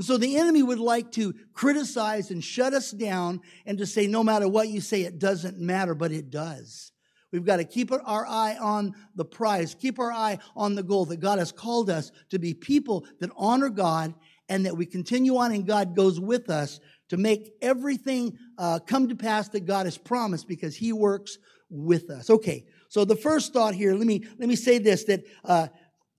And 0.00 0.04
so 0.06 0.16
the 0.16 0.38
enemy 0.38 0.62
would 0.62 0.78
like 0.78 1.12
to 1.12 1.34
criticize 1.52 2.30
and 2.30 2.42
shut 2.42 2.72
us 2.72 2.90
down 2.90 3.42
and 3.66 3.76
to 3.76 3.84
say, 3.84 4.06
no 4.06 4.24
matter 4.24 4.48
what 4.48 4.70
you 4.70 4.80
say, 4.80 5.02
it 5.02 5.18
doesn't 5.18 5.58
matter, 5.58 5.94
but 5.94 6.10
it 6.10 6.30
does. 6.30 6.92
We've 7.32 7.44
got 7.44 7.58
to 7.58 7.64
keep 7.64 7.92
our 7.92 8.26
eye 8.26 8.56
on 8.58 8.94
the 9.14 9.26
prize, 9.26 9.74
keep 9.74 9.98
our 9.98 10.10
eye 10.10 10.38
on 10.56 10.74
the 10.74 10.82
goal 10.82 11.04
that 11.04 11.18
God 11.18 11.38
has 11.38 11.52
called 11.52 11.90
us 11.90 12.12
to 12.30 12.38
be 12.38 12.54
people 12.54 13.04
that 13.18 13.28
honor 13.36 13.68
God 13.68 14.14
and 14.48 14.64
that 14.64 14.74
we 14.74 14.86
continue 14.86 15.36
on 15.36 15.52
and 15.52 15.66
God 15.66 15.94
goes 15.94 16.18
with 16.18 16.48
us 16.48 16.80
to 17.10 17.18
make 17.18 17.52
everything 17.60 18.38
uh, 18.56 18.78
come 18.78 19.06
to 19.10 19.14
pass 19.14 19.50
that 19.50 19.66
God 19.66 19.84
has 19.84 19.98
promised 19.98 20.48
because 20.48 20.74
He 20.74 20.94
works 20.94 21.36
with 21.68 22.08
us. 22.08 22.30
Okay, 22.30 22.64
so 22.88 23.04
the 23.04 23.16
first 23.16 23.52
thought 23.52 23.74
here, 23.74 23.92
let 23.92 24.06
me 24.06 24.24
let 24.38 24.48
me 24.48 24.56
say 24.56 24.78
this: 24.78 25.04
that 25.04 25.24
uh, 25.44 25.68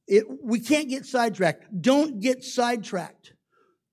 it, 0.06 0.25
we 0.44 0.60
can't 0.60 0.88
get 0.88 1.07
sidetracked. 1.07 1.81
Don't 1.81 2.19
get 2.19 2.44
sidetracked. 2.44 3.33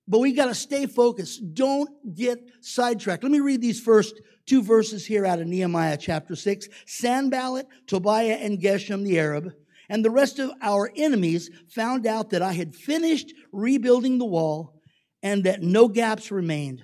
But 0.09 0.19
we 0.19 0.33
got 0.33 0.47
to 0.47 0.55
stay 0.55 0.87
focused. 0.87 1.53
Don't 1.53 2.15
get 2.15 2.39
sidetracked. 2.61 3.21
Let 3.21 3.31
me 3.31 3.41
read 3.41 3.61
these 3.61 3.79
first 3.79 4.19
two 4.47 4.63
verses 4.63 5.05
here 5.05 5.23
out 5.23 5.39
of 5.39 5.45
Nehemiah 5.45 5.97
chapter 5.97 6.35
6. 6.35 6.67
Sanballat, 6.87 7.67
Tobiah, 7.85 8.39
and 8.41 8.59
Geshem 8.59 9.03
the 9.03 9.19
Arab, 9.19 9.53
and 9.87 10.03
the 10.03 10.09
rest 10.09 10.39
of 10.39 10.51
our 10.63 10.91
enemies 10.95 11.51
found 11.67 12.07
out 12.07 12.31
that 12.31 12.41
I 12.41 12.53
had 12.53 12.75
finished 12.75 13.31
rebuilding 13.51 14.17
the 14.17 14.25
wall 14.25 14.81
and 15.21 15.43
that 15.43 15.61
no 15.61 15.87
gaps 15.87 16.31
remained. 16.31 16.81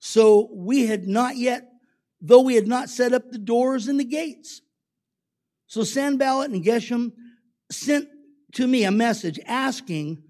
So 0.00 0.50
we 0.52 0.86
had 0.86 1.06
not 1.06 1.36
yet, 1.36 1.68
though 2.20 2.40
we 2.40 2.56
had 2.56 2.66
not 2.66 2.90
set 2.90 3.12
up 3.12 3.30
the 3.30 3.38
doors 3.38 3.86
and 3.86 4.00
the 4.00 4.04
gates. 4.04 4.62
So 5.68 5.84
Sanballat 5.84 6.50
and 6.50 6.64
Geshem 6.64 7.12
sent 7.70 8.08
to 8.54 8.66
me 8.66 8.82
a 8.82 8.90
message 8.90 9.38
asking 9.46 10.24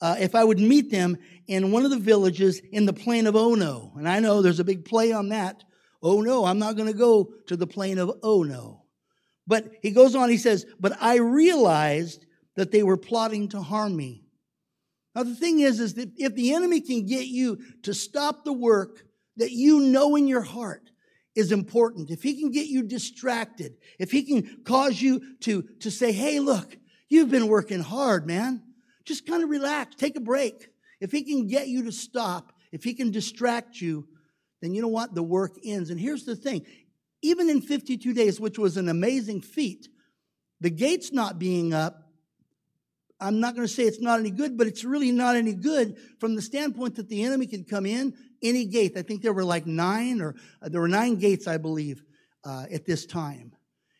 uh, 0.00 0.16
if 0.18 0.34
I 0.34 0.44
would 0.44 0.58
meet 0.58 0.90
them 0.90 1.16
in 1.46 1.70
one 1.70 1.84
of 1.84 1.90
the 1.90 1.98
villages 1.98 2.60
in 2.72 2.86
the 2.86 2.92
plain 2.92 3.26
of 3.26 3.36
Ono. 3.36 3.92
And 3.96 4.08
I 4.08 4.20
know 4.20 4.42
there's 4.42 4.60
a 4.60 4.64
big 4.64 4.84
play 4.84 5.12
on 5.12 5.28
that. 5.30 5.64
Oh 6.02 6.20
no, 6.20 6.44
I'm 6.44 6.58
not 6.58 6.76
going 6.76 6.92
to 6.92 6.98
go 6.98 7.32
to 7.46 7.56
the 7.56 7.66
plain 7.66 7.98
of 7.98 8.12
Ono. 8.22 8.82
But 9.46 9.70
he 9.82 9.90
goes 9.90 10.14
on, 10.14 10.30
he 10.30 10.36
says, 10.36 10.66
But 10.80 10.96
I 11.00 11.16
realized 11.16 12.26
that 12.56 12.70
they 12.70 12.82
were 12.82 12.96
plotting 12.96 13.48
to 13.48 13.60
harm 13.60 13.96
me. 13.96 14.24
Now 15.14 15.22
the 15.22 15.34
thing 15.34 15.60
is, 15.60 15.80
is 15.80 15.94
that 15.94 16.10
if 16.16 16.34
the 16.34 16.54
enemy 16.54 16.80
can 16.80 17.06
get 17.06 17.26
you 17.26 17.58
to 17.82 17.94
stop 17.94 18.44
the 18.44 18.52
work 18.52 19.04
that 19.36 19.52
you 19.52 19.80
know 19.80 20.16
in 20.16 20.26
your 20.26 20.42
heart 20.42 20.90
is 21.34 21.52
important, 21.52 22.10
if 22.10 22.22
he 22.22 22.40
can 22.40 22.50
get 22.50 22.66
you 22.66 22.82
distracted, 22.82 23.74
if 23.98 24.10
he 24.10 24.22
can 24.22 24.62
cause 24.64 25.00
you 25.00 25.36
to, 25.40 25.62
to 25.80 25.90
say, 25.90 26.12
hey, 26.12 26.40
look, 26.40 26.76
you've 27.08 27.30
been 27.30 27.48
working 27.48 27.80
hard, 27.80 28.26
man. 28.26 28.62
Just 29.04 29.26
kind 29.26 29.42
of 29.42 29.50
relax, 29.50 29.94
take 29.96 30.16
a 30.16 30.20
break. 30.20 30.68
If 31.00 31.12
he 31.12 31.22
can 31.22 31.46
get 31.46 31.68
you 31.68 31.84
to 31.84 31.92
stop, 31.92 32.52
if 32.72 32.84
he 32.84 32.94
can 32.94 33.10
distract 33.10 33.80
you, 33.80 34.06
then 34.62 34.74
you 34.74 34.80
know 34.80 34.88
what? 34.88 35.14
The 35.14 35.22
work 35.22 35.56
ends. 35.64 35.90
And 35.90 36.00
here's 36.00 36.24
the 36.24 36.36
thing 36.36 36.64
even 37.22 37.48
in 37.48 37.62
52 37.62 38.12
days, 38.12 38.38
which 38.38 38.58
was 38.58 38.76
an 38.76 38.88
amazing 38.88 39.40
feat, 39.40 39.88
the 40.60 40.70
gates 40.70 41.12
not 41.12 41.38
being 41.38 41.72
up, 41.72 42.04
I'm 43.20 43.40
not 43.40 43.54
going 43.54 43.66
to 43.66 43.72
say 43.72 43.84
it's 43.84 44.00
not 44.00 44.20
any 44.20 44.30
good, 44.30 44.58
but 44.58 44.66
it's 44.66 44.84
really 44.84 45.10
not 45.10 45.36
any 45.36 45.54
good 45.54 45.96
from 46.18 46.34
the 46.34 46.42
standpoint 46.42 46.96
that 46.96 47.08
the 47.08 47.22
enemy 47.22 47.46
can 47.46 47.64
come 47.64 47.86
in 47.86 48.14
any 48.42 48.66
gate. 48.66 48.96
I 48.96 49.02
think 49.02 49.22
there 49.22 49.32
were 49.32 49.44
like 49.44 49.66
nine, 49.66 50.20
or 50.20 50.34
uh, 50.60 50.68
there 50.68 50.80
were 50.80 50.88
nine 50.88 51.16
gates, 51.16 51.46
I 51.46 51.56
believe, 51.56 52.02
uh, 52.44 52.66
at 52.70 52.84
this 52.84 53.06
time. 53.06 53.52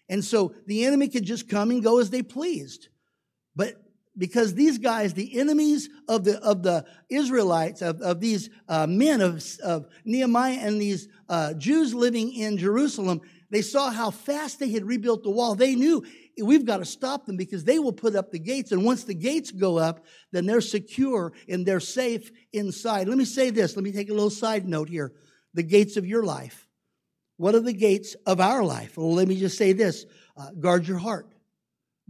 And 0.09 0.23
so 0.23 0.55
the 0.67 0.85
enemy 0.85 1.09
could 1.09 1.25
just 1.25 1.49
come 1.49 1.71
and 1.71 1.83
go 1.83 2.01
as 2.01 2.11
they 2.11 2.23
pleased. 2.23 2.89
But 3.57 3.77
because 4.17 4.55
these 4.55 4.79
guys, 4.79 5.15
the 5.15 5.39
enemies 5.39 5.89
of 6.09 6.25
the 6.25 6.41
of 6.41 6.63
the 6.63 6.85
Israelites, 7.09 7.83
of, 7.83 8.01
of 8.01 8.21
these 8.21 8.51
uh, 8.69 8.87
men 8.87 9.21
of, 9.21 9.45
of 9.63 9.87
Nehemiah 10.05 10.59
and 10.61 10.81
these 10.81 11.09
uh, 11.29 11.55
Jews 11.55 11.95
living 11.95 12.33
in 12.33 12.57
Jerusalem, 12.57 13.21
they 13.51 13.63
saw 13.63 13.91
how 13.91 14.11
fast 14.11 14.59
they 14.59 14.71
had 14.71 14.85
rebuilt 14.85 15.23
the 15.23 15.31
wall. 15.31 15.55
They 15.55 15.75
knew 15.75 16.05
we've 16.43 16.65
got 16.65 16.79
to 16.79 16.85
stop 16.85 17.27
them 17.27 17.37
because 17.37 17.65
they 17.65 17.79
will 17.79 17.93
put 17.93 18.15
up 18.15 18.31
the 18.31 18.39
gates. 18.39 18.73
And 18.73 18.85
once 18.85 19.05
the 19.05 19.15
gates 19.15 19.51
go 19.51 19.79
up, 19.79 20.05
then 20.33 20.47
they're 20.47 20.61
secure 20.61 21.33
and 21.49 21.65
they're 21.65 21.81
safe 21.81 22.31
inside. 22.53 23.09
Let 23.09 23.19
me 23.19 23.25
say 23.25 23.51
this. 23.51 23.77
Let 23.77 23.85
me 23.85 23.93
take 23.93 24.11
a 24.11 24.15
little 24.15 24.31
side 24.31 24.67
note 24.67 24.89
here. 24.89 25.13
The 25.55 25.63
gates 25.63 25.97
of 25.97 26.07
your 26.07 26.25
life. 26.25 26.67
What 27.37 27.55
are 27.55 27.61
the 27.61 27.73
gates 27.73 28.15
of 28.27 28.41
our 28.41 28.63
life? 28.63 28.97
Well, 28.97 29.15
let 29.15 29.29
me 29.29 29.39
just 29.39 29.59
say 29.59 29.73
this. 29.73 30.07
Uh, 30.37 30.51
guard 30.53 30.87
your 30.87 30.99
heart. 30.99 31.34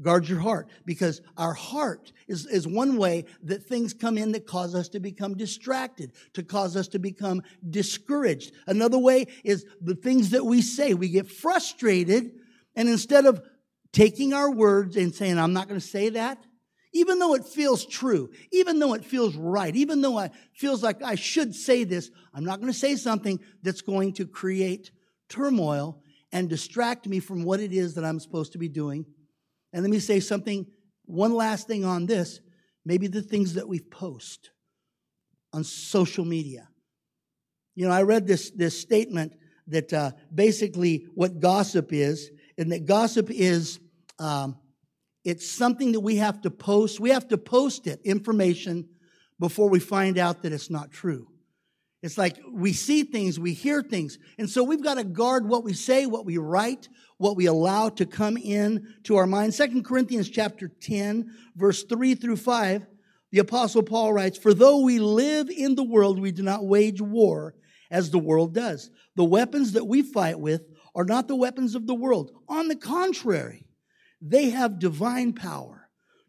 Guard 0.03 0.29
your 0.29 0.41
heart 0.41 0.69
because 0.85 1.21
our 1.37 1.55
heart 1.55 2.13
is, 2.27 2.47
is 2.47 2.67
one 2.67 2.97
way 2.97 3.27
that 3.45 3.65
things 3.65 3.95
come 3.95 4.19
in 4.19 4.33
that 4.33 4.47
cause 4.47 4.75
us 4.75 4.89
to 4.89 5.01
become 5.01 5.37
distracted, 5.37 6.13
to 6.33 6.43
cause 6.43 6.77
us 6.77 6.89
to 6.89 6.99
become 6.99 7.43
discouraged. 7.71 8.53
Another 8.67 8.99
way 8.99 9.27
is 9.45 9.65
the 9.81 9.95
things 9.95 10.31
that 10.31 10.45
we 10.45 10.63
say. 10.63 10.95
We 10.95 11.11
get 11.11 11.31
frustrated 11.31 12.33
and 12.75 12.89
instead 12.89 13.25
of 13.25 13.41
taking 13.93 14.33
our 14.33 14.51
words 14.51 14.97
and 14.97 15.15
saying, 15.15 15.39
I'm 15.39 15.53
not 15.53 15.69
going 15.69 15.81
to 15.81 15.87
say 15.87 16.09
that, 16.11 16.45
even 16.93 17.19
though 17.19 17.35
it 17.35 17.45
feels 17.45 17.87
true, 17.87 18.31
even 18.53 18.79
though 18.79 18.95
it 18.95 19.05
feels 19.05 19.37
right, 19.37 19.75
even 19.75 20.01
though 20.01 20.19
it 20.21 20.33
feels 20.55 20.83
like 20.83 21.03
I 21.03 21.15
should 21.15 21.55
say 21.55 21.85
this, 21.85 22.11
I'm 22.33 22.45
not 22.45 22.61
going 22.61 22.73
to 22.73 22.79
say 22.79 22.97
something 22.97 23.41
that's 23.63 23.83
going 23.83 24.13
to 24.15 24.27
create 24.27 24.91
turmoil 25.29 26.03
and 26.33 26.49
distract 26.49 27.07
me 27.07 27.21
from 27.21 27.45
what 27.45 27.61
it 27.61 27.73
is 27.73 27.95
that 27.95 28.05
I'm 28.05 28.21
supposed 28.21 28.53
to 28.53 28.59
be 28.59 28.69
doing. 28.69 29.07
And 29.75 29.83
let 29.83 29.91
me 29.91 29.99
say 29.99 30.21
something, 30.21 30.67
one 31.05 31.35
last 31.35 31.67
thing 31.67 31.85
on 31.85 32.07
this. 32.07 32.41
Maybe 32.85 33.09
the 33.09 33.23
things 33.23 33.55
that 33.55 33.67
we 33.67 33.81
post 33.81 34.51
on 35.53 35.65
social 35.65 36.25
media. 36.25 36.69
You 37.75 37.89
know, 37.89 37.93
I 37.93 38.03
read 38.03 38.29
this, 38.29 38.53
this 38.53 38.81
statement 38.81 39.33
that 39.67 39.93
uh, 39.93 40.13
basically 40.33 41.09
what 41.15 41.41
gossip 41.41 41.93
is, 41.93 42.31
and 42.57 42.71
that 42.71 42.87
gossip 42.87 43.31
is 43.31 43.81
um, 44.21 44.57
it's 45.25 45.51
something 45.51 45.91
that 45.93 46.01
we 46.01 46.17
have 46.17 46.41
to 46.43 46.51
post. 46.53 47.01
We 47.01 47.11
have 47.11 47.27
to 47.29 47.39
post 47.39 47.89
it, 47.89 48.01
information, 48.05 48.89
before 49.41 49.69
we 49.69 49.81
find 49.81 50.19
out 50.19 50.43
that 50.43 50.53
it's 50.53 50.71
not 50.71 50.93
true. 50.93 51.27
It's 52.05 52.19
like 52.19 52.39
we 52.53 52.75
see 52.75 53.03
things, 53.03 53.41
we 53.41 53.55
hear 53.55 53.81
things. 53.81 54.19
And 54.37 54.49
so 54.49 54.63
we've 54.63 54.85
got 54.85 54.99
to 54.99 55.05
guard 55.05 55.49
what 55.49 55.65
we 55.65 55.73
say, 55.73 56.05
what 56.05 56.27
we 56.27 56.37
write, 56.37 56.91
what 57.17 57.35
we 57.35 57.47
allow 57.47 57.89
to 57.89 58.05
come 58.05 58.37
in 58.37 58.95
to 59.05 59.17
our 59.17 59.27
mind. 59.27 59.55
Second 59.55 59.87
Corinthians 59.87 60.29
chapter 60.29 60.69
10, 60.69 61.33
verse 61.57 61.83
3 61.85 62.15
through 62.15 62.37
5, 62.37 62.87
the 63.33 63.39
apostle 63.39 63.83
Paul 63.83 64.13
writes, 64.13 64.37
For 64.37 64.53
though 64.53 64.81
we 64.81 64.99
live 64.99 65.49
in 65.49 65.77
the 65.77 65.83
world, 65.83 66.21
we 66.21 66.31
do 66.31 66.43
not 66.43 66.67
wage 66.67 67.01
war 67.01 67.55
as 67.91 68.11
the 68.11 68.19
world 68.19 68.53
does. 68.53 68.91
The 69.17 69.25
weapons 69.25 69.73
that 69.73 69.87
we 69.87 70.03
fight 70.03 70.39
with 70.39 70.61
are 70.95 71.07
not 71.07 71.27
the 71.27 71.37
weapons 71.37 71.75
of 71.75 71.87
the 71.87 71.95
world. 71.95 72.33
On 72.51 72.69
the 72.69 72.77
contrary, 72.77 73.67
they 74.21 74.51
have 74.51 74.79
divine 74.79 75.33
power 75.33 75.84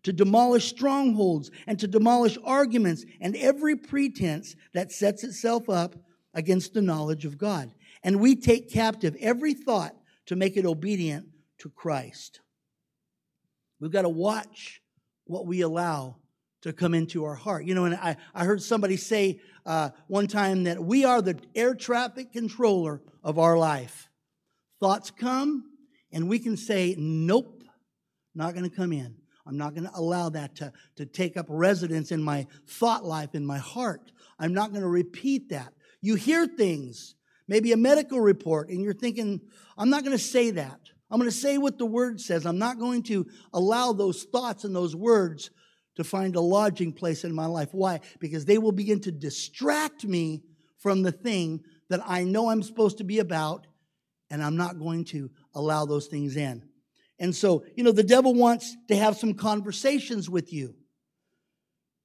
to 0.05 0.13
demolish 0.13 0.69
strongholds 0.69 1.49
and 1.65 1.79
to 1.79 1.87
demolish 1.87 2.37
arguments 2.43 3.03
and 3.19 3.35
every 3.35 3.75
pretense 3.75 4.55
that 4.75 4.91
sets 4.91 5.23
itself 5.23 5.67
up 5.67 5.95
against 6.35 6.75
the 6.75 6.81
knowledge 6.81 7.25
of 7.25 7.39
God. 7.39 7.73
And 8.03 8.19
we 8.19 8.35
take 8.35 8.71
captive 8.71 9.17
every 9.19 9.55
thought 9.55 9.95
to 10.27 10.35
make 10.35 10.57
it 10.57 10.65
obedient 10.65 11.25
to 11.57 11.69
Christ. 11.71 12.41
We've 13.79 13.91
got 13.91 14.03
to 14.03 14.09
watch 14.09 14.79
what 15.25 15.47
we 15.47 15.61
allow 15.61 16.17
to 16.61 16.71
come 16.71 16.93
into 16.93 17.25
our 17.25 17.35
heart. 17.35 17.65
You 17.65 17.73
know, 17.73 17.85
and 17.85 17.95
I, 17.95 18.15
I 18.35 18.45
heard 18.45 18.61
somebody 18.61 18.97
say 18.97 19.39
uh, 19.65 19.89
one 20.05 20.27
time 20.27 20.65
that 20.65 20.83
we 20.83 21.03
are 21.03 21.19
the 21.19 21.39
air 21.55 21.73
traffic 21.73 22.31
controller 22.31 23.01
of 23.23 23.39
our 23.39 23.57
life. 23.57 24.07
Thoughts 24.79 25.09
come, 25.09 25.63
and 26.11 26.29
we 26.29 26.37
can 26.37 26.57
say, 26.57 26.93
Nope, 26.95 27.63
not 28.35 28.53
going 28.53 28.69
to 28.69 28.75
come 28.75 28.93
in. 28.93 29.15
I'm 29.45 29.57
not 29.57 29.75
going 29.75 29.87
to 29.87 29.95
allow 29.95 30.29
that 30.29 30.55
to, 30.57 30.73
to 30.95 31.05
take 31.05 31.37
up 31.37 31.45
residence 31.49 32.11
in 32.11 32.21
my 32.23 32.47
thought 32.67 33.05
life, 33.05 33.35
in 33.35 33.45
my 33.45 33.59
heart. 33.59 34.11
I'm 34.39 34.53
not 34.53 34.71
going 34.71 34.81
to 34.81 34.87
repeat 34.87 35.49
that. 35.49 35.73
You 36.01 36.15
hear 36.15 36.47
things, 36.47 37.15
maybe 37.47 37.71
a 37.71 37.77
medical 37.77 38.19
report, 38.19 38.69
and 38.69 38.81
you're 38.81 38.93
thinking, 38.93 39.41
I'm 39.77 39.89
not 39.89 40.03
going 40.03 40.17
to 40.17 40.23
say 40.23 40.51
that. 40.51 40.79
I'm 41.11 41.19
going 41.19 41.29
to 41.29 41.35
say 41.35 41.57
what 41.57 41.77
the 41.77 41.85
word 41.85 42.19
says. 42.19 42.45
I'm 42.45 42.57
not 42.57 42.79
going 42.79 43.03
to 43.03 43.27
allow 43.53 43.93
those 43.93 44.23
thoughts 44.23 44.63
and 44.63 44.75
those 44.75 44.95
words 44.95 45.51
to 45.95 46.03
find 46.03 46.35
a 46.35 46.41
lodging 46.41 46.91
place 46.91 47.23
in 47.23 47.33
my 47.33 47.45
life. 47.45 47.69
Why? 47.71 48.01
Because 48.19 48.45
they 48.45 48.57
will 48.57 48.71
begin 48.71 48.99
to 49.01 49.11
distract 49.11 50.03
me 50.03 50.41
from 50.79 51.03
the 51.03 51.11
thing 51.11 51.63
that 51.89 52.01
I 52.05 52.23
know 52.23 52.49
I'm 52.49 52.63
supposed 52.63 52.97
to 52.97 53.03
be 53.03 53.19
about, 53.19 53.67
and 54.29 54.43
I'm 54.43 54.57
not 54.57 54.79
going 54.79 55.05
to 55.05 55.29
allow 55.53 55.85
those 55.85 56.07
things 56.07 56.35
in. 56.35 56.63
And 57.19 57.33
so, 57.35 57.63
you 57.75 57.83
know, 57.83 57.91
the 57.91 58.03
devil 58.03 58.33
wants 58.33 58.75
to 58.89 58.95
have 58.95 59.17
some 59.17 59.33
conversations 59.33 60.29
with 60.29 60.51
you. 60.51 60.75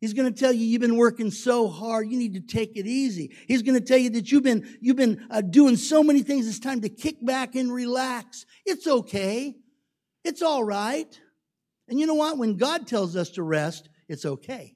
He's 0.01 0.15
going 0.15 0.33
to 0.33 0.39
tell 0.39 0.53
you 0.53 0.65
you've 0.65 0.81
been 0.81 0.97
working 0.97 1.31
so 1.31 1.69
hard. 1.69 2.09
You 2.09 2.17
need 2.17 2.35
to 2.35 2.41
take 2.41 2.77
it 2.77 2.87
easy. 2.87 3.37
He's 3.47 3.63
going 3.63 3.79
to 3.79 3.85
tell 3.85 3.99
you 3.99 4.09
that 4.11 4.33
you've 4.33 4.43
been 4.43 4.79
you've 4.81 4.97
been 4.97 5.27
uh, 5.31 5.43
doing 5.43 5.77
so 5.77 6.03
many 6.03 6.23
things. 6.23 6.49
It's 6.49 6.59
time 6.59 6.81
to 6.83 6.89
kick 6.89 7.25
back 7.25 7.55
and 7.55 7.71
relax. 7.73 8.47
It's 8.65 8.87
okay. 8.87 9.57
It's 10.25 10.41
all 10.41 10.65
right. 10.65 11.21
And 11.89 12.01
you 12.01 12.07
know 12.07 12.15
what? 12.15 12.39
When 12.39 12.57
God 12.57 12.87
tells 12.87 13.15
us 13.15 13.31
to 13.31 13.43
rest, 13.43 13.91
it's 14.09 14.25
okay. 14.25 14.75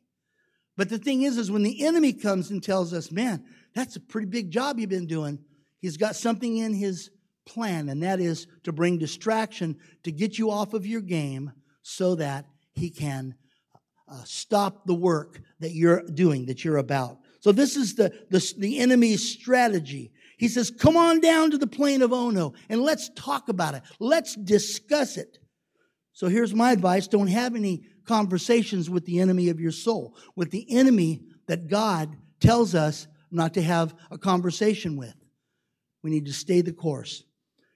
But 0.77 0.91
the 0.91 0.99
thing 0.99 1.23
is, 1.23 1.39
is 1.39 1.51
when 1.51 1.63
the 1.63 1.87
enemy 1.87 2.13
comes 2.13 2.51
and 2.51 2.63
tells 2.63 2.93
us, 2.93 3.11
"Man, 3.11 3.45
that's 3.75 3.97
a 3.97 4.01
pretty 4.01 4.27
big 4.27 4.51
job 4.51 4.79
you've 4.79 4.91
been 4.91 5.07
doing," 5.07 5.39
he's 5.81 5.97
got 5.97 6.17
something 6.17 6.59
in 6.59 6.75
his 6.75 7.11
plan, 7.47 7.89
and 7.89 8.03
that 8.03 8.21
is 8.21 8.47
to 8.63 8.73
bring 8.73 8.99
distraction 8.99 9.77
to 10.03 10.13
get 10.13 10.39
you 10.39 10.51
off 10.51 10.75
of 10.75 10.87
your 10.87 11.01
game 11.01 11.53
so 11.83 12.15
that 12.15 12.47
he 12.73 12.91
can 12.91 13.35
uh, 14.09 14.23
stop 14.25 14.87
the 14.87 14.95
work 14.95 15.41
that 15.61 15.73
you're 15.73 16.03
doing, 16.03 16.47
that 16.47 16.65
you're 16.65 16.79
about. 16.79 17.19
So 17.41 17.53
this 17.53 17.77
is 17.77 17.95
the, 17.95 18.13
the, 18.31 18.55
the 18.59 18.79
enemy's 18.79 19.29
strategy. 19.29 20.13
He 20.39 20.49
says, 20.49 20.71
come 20.71 20.97
on 20.97 21.21
down 21.21 21.51
to 21.51 21.59
the 21.59 21.67
plain 21.67 22.03
of 22.03 22.13
Ono 22.13 22.55
and 22.69 22.81
let's 22.81 23.11
talk 23.11 23.49
about 23.49 23.75
it. 23.75 23.83
Let's 24.01 24.35
discuss 24.35 25.17
it. 25.17 25.39
So 26.13 26.29
here's 26.29 26.55
my 26.55 26.73
advice. 26.73 27.07
Don't 27.07 27.29
have 27.29 27.55
any 27.55 27.85
conversations 28.07 28.89
with 28.89 29.05
the 29.05 29.21
enemy 29.21 29.49
of 29.49 29.61
your 29.61 29.73
soul, 29.73 30.17
with 30.37 30.51
the 30.51 30.67
enemy 30.71 31.23
that 31.47 31.69
God 31.69 32.17
tells 32.41 32.75
us 32.75 33.07
not 33.31 33.55
to 33.55 33.63
have 33.63 33.95
a 34.11 34.19
conversation 34.19 34.97
with. 34.97 35.15
We 36.03 36.11
need 36.11 36.27
to 36.27 36.33
stay 36.33 36.61
the 36.61 36.73
course. 36.73 37.25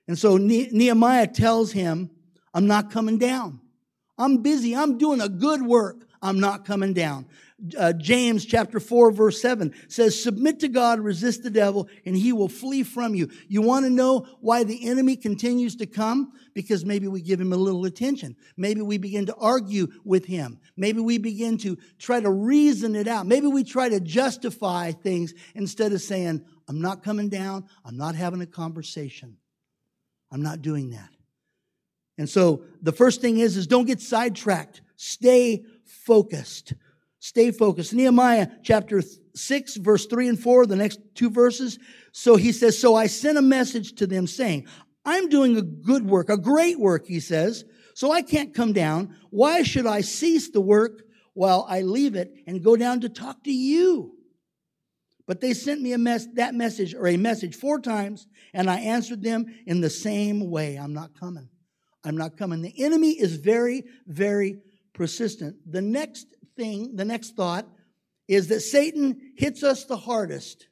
And 0.09 0.19
so 0.19 0.39
Nehemiah 0.39 1.27
tells 1.27 1.73
him, 1.73 2.11
I'm 2.55 2.67
not 2.67 2.91
coming 2.91 3.19
down. 3.19 3.61
I'm 4.17 4.39
busy. 4.39 4.75
I'm 4.75 4.99
doing 4.99 5.21
a 5.21 5.29
good 5.29 5.63
work. 5.63 6.09
I'm 6.21 6.41
not 6.41 6.65
coming 6.65 6.95
down. 6.95 7.27
Uh, 7.77 7.93
James 7.93 8.45
chapter 8.45 8.79
4 8.79 9.11
verse 9.11 9.43
7 9.43 9.75
says, 9.89 10.21
submit 10.21 10.61
to 10.61 10.69
God, 10.69 11.01
resist 11.01 11.43
the 11.43 11.51
devil, 11.51 11.89
and 12.07 12.17
he 12.17 12.33
will 12.33 12.49
flee 12.49 12.85
from 12.85 13.17
you. 13.17 13.29
You 13.49 13.63
want 13.63 13.85
to 13.85 13.91
know 13.91 14.27
why 14.41 14.63
the 14.65 14.89
enemy 14.89 15.17
continues 15.17 15.77
to 15.77 15.87
come? 15.87 16.33
Because 16.55 16.85
maybe 16.85 17.09
we 17.09 17.21
give 17.21 17.41
him 17.41 17.53
a 17.53 17.57
little 17.57 17.85
attention. 17.85 18.37
Maybe 18.57 18.81
we 18.81 18.97
begin 18.97 19.27
to 19.27 19.35
argue 19.35 19.89
with 20.05 20.25
him. 20.25 20.61
Maybe 20.77 21.01
we 21.01 21.19
begin 21.19 21.59
to 21.59 21.77
try 21.99 22.21
to 22.21 22.31
reason 22.31 22.95
it 22.95 23.09
out. 23.09 23.27
Maybe 23.27 23.49
we 23.49 23.65
try 23.65 23.89
to 23.89 24.01
justify 24.01 24.93
things 24.93 25.35
instead 25.55 25.93
of 25.93 26.01
saying, 26.01 26.45
I'm 26.69 26.81
not 26.81 27.03
coming 27.03 27.29
down. 27.29 27.67
I'm 27.85 27.97
not 27.97 28.15
having 28.15 28.41
a 28.41 28.47
conversation. 28.47 29.37
I'm 30.31 30.43
not 30.43 30.63
doing 30.63 30.91
that. 30.91 31.11
And 32.19 32.29
so 32.29 32.63
the 32.83 32.93
first 32.93 33.21
thing 33.21 33.39
is, 33.39 33.57
is 33.57 33.67
don't 33.67 33.87
get 33.87 34.01
sidetracked. 34.01 34.83
Stay 34.97 35.65
focused. 35.85 36.75
Stay 37.21 37.51
focused. 37.51 37.95
Nehemiah 37.95 38.49
chapter 38.63 39.03
6, 39.35 39.77
verse 39.77 40.07
3 40.07 40.29
and 40.29 40.41
4, 40.41 40.67
the 40.67 40.77
next 40.77 41.01
two 41.15 41.31
verses. 41.31 41.79
So 42.13 42.37
he 42.37 42.53
says, 42.53 42.79
So 42.79 42.95
I 42.95 43.07
sent 43.07 43.39
a 43.39 43.43
message 43.43 43.95
to 43.97 44.07
them 44.07 44.27
saying, 44.27 44.67
I'm 45.05 45.29
doing 45.29 45.57
a 45.57 45.63
good 45.63 46.07
work, 46.07 46.29
a 46.29 46.37
great 46.37 46.79
work, 46.79 47.07
he 47.07 47.21
says, 47.21 47.65
so 47.95 48.13
I 48.13 48.23
can't 48.23 48.55
come 48.55 48.73
down. 48.73 49.17
Why 49.31 49.63
should 49.63 49.87
I 49.87 50.03
cease 50.03 50.51
the 50.51 50.61
work 50.61 51.03
while 51.33 51.67
I 51.69 51.81
leave 51.81 52.15
it 52.15 52.33
and 52.47 52.63
go 52.63 52.77
down 52.77 53.01
to 53.01 53.09
talk 53.09 53.43
to 53.45 53.53
you? 53.53 54.18
But 55.29 55.43
they 55.43 55.53
sent 55.53 55.83
me 55.83 55.93
a 55.93 55.99
mess, 55.99 56.27
that 56.35 56.55
message 56.55 56.95
or 56.95 57.07
a 57.07 57.19
message 57.19 57.55
four 57.55 57.81
times, 57.81 58.27
and 58.55 58.69
I 58.69 58.81
answered 58.81 59.23
them 59.23 59.45
in 59.67 59.83
the 59.83 59.91
same 59.91 60.51
way. 60.51 60.77
I'm 60.77 60.95
not 60.95 61.21
coming. 61.21 61.51
I'm 62.03 62.17
not 62.17 62.39
coming. 62.39 62.63
The 62.63 62.83
enemy 62.83 63.11
is 63.11 63.37
very, 63.37 63.85
very 64.07 64.63
persistent. 64.95 65.57
The 65.71 65.83
next 65.83 66.27
thing, 66.57 66.97
the 66.97 67.05
next 67.05 67.37
thought 67.37 67.67
is 68.27 68.49
that 68.49 68.61
Satan 68.61 69.35
hits 69.37 69.63
us 69.63 69.85
the 69.85 69.99
hardest 69.99 70.67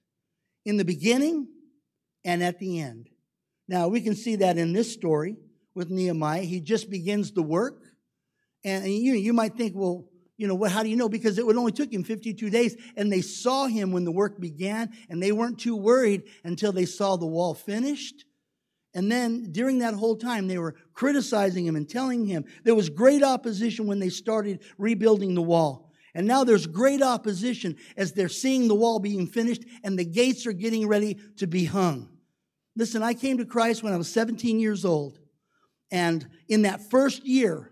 in 0.64 0.78
the 0.78 0.84
beginning 0.86 1.48
and 2.24 2.42
at 2.42 2.58
the 2.58 2.80
end. 2.80 3.10
Now, 3.68 3.88
we 3.88 4.00
can 4.00 4.14
see 4.14 4.36
that 4.36 4.56
in 4.56 4.72
this 4.72 4.90
story 4.90 5.36
with 5.74 5.90
Nehemiah. 5.90 6.42
He 6.42 6.60
just 6.60 6.88
begins 6.88 7.32
the 7.32 7.42
work. 7.42 7.82
And 8.64 8.86
you, 8.86 9.12
you 9.12 9.34
might 9.34 9.56
think, 9.56 9.74
well, 9.76 10.08
you 10.36 10.46
know, 10.46 10.54
what, 10.54 10.70
how 10.70 10.82
do 10.82 10.88
you 10.88 10.96
know? 10.96 11.08
Because 11.08 11.38
it 11.38 11.46
would 11.46 11.56
only 11.56 11.72
took 11.72 11.92
him 11.92 12.04
52 12.04 12.50
days 12.50 12.76
and 12.96 13.10
they 13.10 13.22
saw 13.22 13.66
him 13.66 13.92
when 13.92 14.04
the 14.04 14.12
work 14.12 14.38
began 14.38 14.92
and 15.08 15.22
they 15.22 15.32
weren't 15.32 15.58
too 15.58 15.76
worried 15.76 16.24
until 16.44 16.72
they 16.72 16.84
saw 16.84 17.16
the 17.16 17.26
wall 17.26 17.54
finished 17.54 18.26
And 18.96 19.12
then 19.12 19.52
during 19.52 19.80
that 19.80 19.92
whole 19.92 20.16
time, 20.16 20.48
they 20.48 20.56
were 20.56 20.74
criticizing 20.94 21.66
him 21.66 21.76
and 21.76 21.86
telling 21.86 22.24
him 22.24 22.46
there 22.64 22.74
was 22.74 22.88
great 22.88 23.22
opposition 23.22 23.86
when 23.86 23.98
they 23.98 24.08
started 24.08 24.62
rebuilding 24.78 25.34
the 25.34 25.42
wall. 25.42 25.92
And 26.14 26.26
now 26.26 26.44
there's 26.44 26.66
great 26.66 27.02
opposition 27.02 27.76
as 27.98 28.12
they're 28.12 28.30
seeing 28.30 28.68
the 28.68 28.74
wall 28.74 28.98
being 28.98 29.26
finished 29.26 29.64
and 29.84 29.98
the 29.98 30.04
gates 30.06 30.46
are 30.46 30.54
getting 30.54 30.88
ready 30.88 31.18
to 31.36 31.46
be 31.46 31.66
hung. 31.66 32.08
Listen, 32.74 33.02
I 33.02 33.12
came 33.12 33.36
to 33.36 33.44
Christ 33.44 33.82
when 33.82 33.92
I 33.92 33.98
was 33.98 34.10
17 34.10 34.58
years 34.58 34.86
old. 34.86 35.18
And 35.90 36.26
in 36.48 36.62
that 36.62 36.90
first 36.90 37.26
year, 37.26 37.70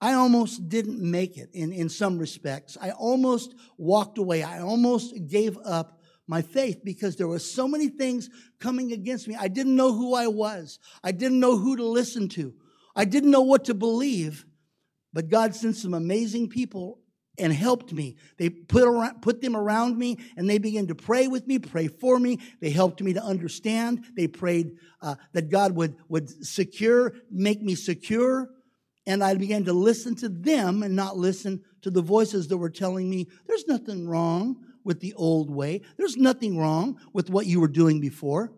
I 0.00 0.14
almost 0.14 0.68
didn't 0.68 1.00
make 1.00 1.36
it 1.36 1.50
in, 1.52 1.72
in 1.72 1.88
some 1.88 2.18
respects. 2.18 2.78
I 2.80 2.90
almost 2.90 3.54
walked 3.76 4.18
away. 4.18 4.42
I 4.42 4.60
almost 4.60 5.14
gave 5.28 5.58
up 5.64 6.00
my 6.26 6.42
faith 6.42 6.82
because 6.84 7.16
there 7.16 7.28
were 7.28 7.38
so 7.38 7.68
many 7.68 7.88
things 7.88 8.30
coming 8.60 8.92
against 8.92 9.28
me. 9.28 9.36
I 9.38 9.48
didn't 9.48 9.76
know 9.76 9.92
who 9.92 10.14
I 10.14 10.28
was. 10.28 10.78
I 11.02 11.12
didn't 11.12 11.40
know 11.40 11.58
who 11.58 11.76
to 11.76 11.84
listen 11.84 12.28
to. 12.30 12.54
I 12.96 13.04
didn't 13.04 13.30
know 13.30 13.42
what 13.42 13.64
to 13.66 13.74
believe. 13.74 14.46
But 15.12 15.28
God 15.28 15.54
sent 15.54 15.76
some 15.76 15.92
amazing 15.92 16.48
people 16.48 17.00
and 17.38 17.52
helped 17.52 17.92
me. 17.92 18.16
They 18.38 18.48
put 18.48 18.84
around, 18.84 19.22
put 19.22 19.40
them 19.40 19.56
around 19.56 19.98
me 19.98 20.18
and 20.36 20.48
they 20.48 20.58
began 20.58 20.86
to 20.86 20.94
pray 20.94 21.26
with 21.26 21.46
me, 21.46 21.58
pray 21.58 21.88
for 21.88 22.18
me. 22.18 22.38
They 22.60 22.70
helped 22.70 23.02
me 23.02 23.12
to 23.14 23.22
understand. 23.22 24.04
They 24.16 24.28
prayed 24.28 24.76
uh, 25.02 25.16
that 25.32 25.50
God 25.50 25.72
would, 25.72 25.96
would 26.08 26.46
secure, 26.46 27.14
make 27.30 27.60
me 27.62 27.74
secure. 27.74 28.50
And 29.06 29.24
I 29.24 29.34
began 29.34 29.64
to 29.64 29.72
listen 29.72 30.14
to 30.16 30.28
them 30.28 30.82
and 30.82 30.94
not 30.94 31.16
listen 31.16 31.62
to 31.82 31.90
the 31.90 32.02
voices 32.02 32.48
that 32.48 32.58
were 32.58 32.70
telling 32.70 33.08
me 33.08 33.28
there's 33.46 33.66
nothing 33.66 34.06
wrong 34.06 34.64
with 34.84 35.00
the 35.00 35.14
old 35.14 35.50
way. 35.50 35.82
There's 35.96 36.16
nothing 36.16 36.58
wrong 36.58 36.98
with 37.12 37.30
what 37.30 37.46
you 37.46 37.60
were 37.60 37.68
doing 37.68 38.00
before. 38.00 38.52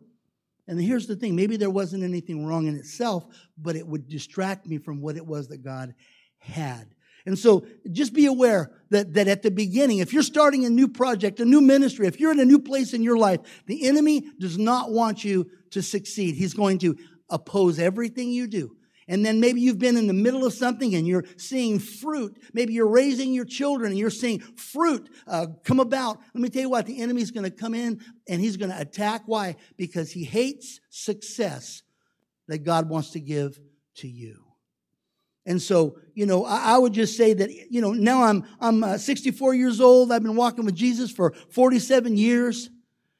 And 0.68 0.80
here's 0.80 1.06
the 1.06 1.16
thing 1.16 1.34
maybe 1.34 1.56
there 1.56 1.70
wasn't 1.70 2.04
anything 2.04 2.46
wrong 2.46 2.66
in 2.66 2.76
itself, 2.76 3.24
but 3.58 3.76
it 3.76 3.86
would 3.86 4.08
distract 4.08 4.66
me 4.66 4.78
from 4.78 5.00
what 5.00 5.16
it 5.16 5.26
was 5.26 5.48
that 5.48 5.62
God 5.62 5.94
had. 6.38 6.94
And 7.24 7.38
so 7.38 7.66
just 7.90 8.12
be 8.12 8.26
aware 8.26 8.72
that, 8.90 9.14
that 9.14 9.28
at 9.28 9.42
the 9.42 9.50
beginning, 9.50 9.98
if 9.98 10.12
you're 10.12 10.22
starting 10.24 10.64
a 10.64 10.70
new 10.70 10.88
project, 10.88 11.38
a 11.38 11.44
new 11.44 11.60
ministry, 11.60 12.06
if 12.06 12.18
you're 12.18 12.32
in 12.32 12.40
a 12.40 12.44
new 12.44 12.58
place 12.58 12.94
in 12.94 13.02
your 13.02 13.16
life, 13.16 13.40
the 13.66 13.86
enemy 13.86 14.24
does 14.40 14.58
not 14.58 14.90
want 14.90 15.22
you 15.22 15.48
to 15.70 15.82
succeed. 15.82 16.34
He's 16.34 16.54
going 16.54 16.78
to 16.78 16.96
oppose 17.30 17.78
everything 17.78 18.30
you 18.30 18.48
do. 18.48 18.76
And 19.12 19.26
then 19.26 19.40
maybe 19.40 19.60
you've 19.60 19.78
been 19.78 19.98
in 19.98 20.06
the 20.06 20.14
middle 20.14 20.46
of 20.46 20.54
something 20.54 20.94
and 20.94 21.06
you're 21.06 21.26
seeing 21.36 21.78
fruit. 21.78 22.34
Maybe 22.54 22.72
you're 22.72 22.88
raising 22.88 23.34
your 23.34 23.44
children 23.44 23.90
and 23.90 23.98
you're 23.98 24.08
seeing 24.08 24.40
fruit 24.40 25.10
uh, 25.26 25.48
come 25.64 25.80
about. 25.80 26.18
Let 26.32 26.40
me 26.40 26.48
tell 26.48 26.62
you 26.62 26.70
what, 26.70 26.86
the 26.86 26.98
enemy's 27.02 27.30
going 27.30 27.44
to 27.44 27.50
come 27.50 27.74
in 27.74 28.00
and 28.26 28.40
he's 28.40 28.56
going 28.56 28.70
to 28.70 28.80
attack. 28.80 29.24
Why? 29.26 29.56
Because 29.76 30.10
he 30.10 30.24
hates 30.24 30.80
success 30.88 31.82
that 32.48 32.60
God 32.60 32.88
wants 32.88 33.10
to 33.10 33.20
give 33.20 33.60
to 33.96 34.08
you. 34.08 34.44
And 35.44 35.60
so, 35.60 35.98
you 36.14 36.24
know, 36.24 36.46
I, 36.46 36.76
I 36.76 36.78
would 36.78 36.94
just 36.94 37.14
say 37.14 37.34
that, 37.34 37.50
you 37.70 37.82
know, 37.82 37.92
now 37.92 38.22
I'm, 38.22 38.46
I'm 38.60 38.82
uh, 38.82 38.96
64 38.96 39.52
years 39.52 39.78
old. 39.78 40.10
I've 40.10 40.22
been 40.22 40.36
walking 40.36 40.64
with 40.64 40.74
Jesus 40.74 41.10
for 41.10 41.34
47 41.50 42.16
years. 42.16 42.70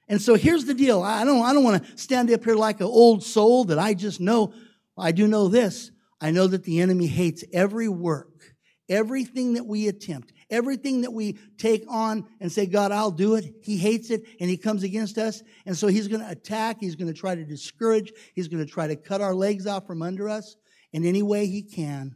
And 0.08 0.22
so 0.22 0.36
here's 0.36 0.64
the 0.64 0.72
deal. 0.72 1.02
I 1.02 1.22
don't, 1.24 1.44
I 1.44 1.52
don't 1.52 1.64
want 1.64 1.84
to 1.84 1.98
stand 1.98 2.30
up 2.30 2.42
here 2.44 2.54
like 2.54 2.80
an 2.80 2.86
old 2.86 3.22
soul 3.22 3.64
that 3.64 3.78
I 3.78 3.92
just 3.92 4.20
know 4.20 4.54
I 4.96 5.12
do 5.12 5.26
know 5.26 5.48
this. 5.48 5.90
I 6.20 6.30
know 6.30 6.46
that 6.46 6.64
the 6.64 6.80
enemy 6.80 7.06
hates 7.06 7.44
every 7.52 7.88
work, 7.88 8.54
everything 8.88 9.54
that 9.54 9.66
we 9.66 9.88
attempt, 9.88 10.32
everything 10.50 11.00
that 11.00 11.12
we 11.12 11.38
take 11.58 11.84
on 11.88 12.28
and 12.40 12.52
say, 12.52 12.66
God, 12.66 12.92
I'll 12.92 13.10
do 13.10 13.34
it. 13.34 13.54
He 13.62 13.76
hates 13.76 14.10
it 14.10 14.22
and 14.38 14.48
he 14.48 14.56
comes 14.56 14.82
against 14.82 15.18
us. 15.18 15.42
And 15.66 15.76
so 15.76 15.88
he's 15.88 16.08
going 16.08 16.20
to 16.20 16.30
attack. 16.30 16.76
He's 16.78 16.94
going 16.94 17.12
to 17.12 17.18
try 17.18 17.34
to 17.34 17.44
discourage. 17.44 18.12
He's 18.34 18.48
going 18.48 18.64
to 18.64 18.70
try 18.70 18.86
to 18.86 18.96
cut 18.96 19.20
our 19.20 19.34
legs 19.34 19.66
off 19.66 19.86
from 19.86 20.02
under 20.02 20.28
us 20.28 20.56
in 20.92 21.04
any 21.04 21.22
way 21.22 21.46
he 21.46 21.62
can. 21.62 22.14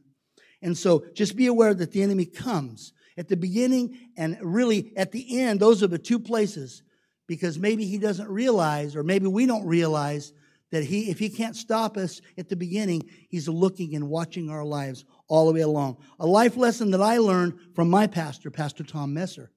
And 0.62 0.76
so 0.76 1.04
just 1.14 1.36
be 1.36 1.46
aware 1.46 1.74
that 1.74 1.92
the 1.92 2.02
enemy 2.02 2.26
comes 2.26 2.92
at 3.18 3.28
the 3.28 3.36
beginning 3.36 3.98
and 4.16 4.38
really 4.40 4.92
at 4.96 5.12
the 5.12 5.40
end. 5.40 5.60
Those 5.60 5.82
are 5.82 5.88
the 5.88 5.98
two 5.98 6.18
places 6.18 6.82
because 7.26 7.58
maybe 7.58 7.86
he 7.86 7.98
doesn't 7.98 8.28
realize 8.28 8.94
or 8.94 9.02
maybe 9.02 9.26
we 9.26 9.46
don't 9.46 9.66
realize 9.66 10.32
that 10.72 10.84
he, 10.84 11.10
if 11.10 11.18
he 11.18 11.28
can't 11.28 11.56
stop 11.56 11.96
us 11.96 12.20
at 12.36 12.48
the 12.48 12.56
beginning, 12.56 13.08
he's 13.28 13.48
looking 13.48 13.94
and 13.94 14.08
watching 14.08 14.50
our 14.50 14.64
lives 14.64 15.04
all 15.28 15.46
the 15.46 15.52
way 15.52 15.60
along. 15.60 15.98
A 16.18 16.26
life 16.26 16.56
lesson 16.56 16.90
that 16.90 17.00
I 17.00 17.18
learned 17.18 17.54
from 17.74 17.88
my 17.88 18.06
pastor, 18.06 18.50
Pastor 18.50 18.84
Tom 18.84 19.14
Messer. 19.14 19.52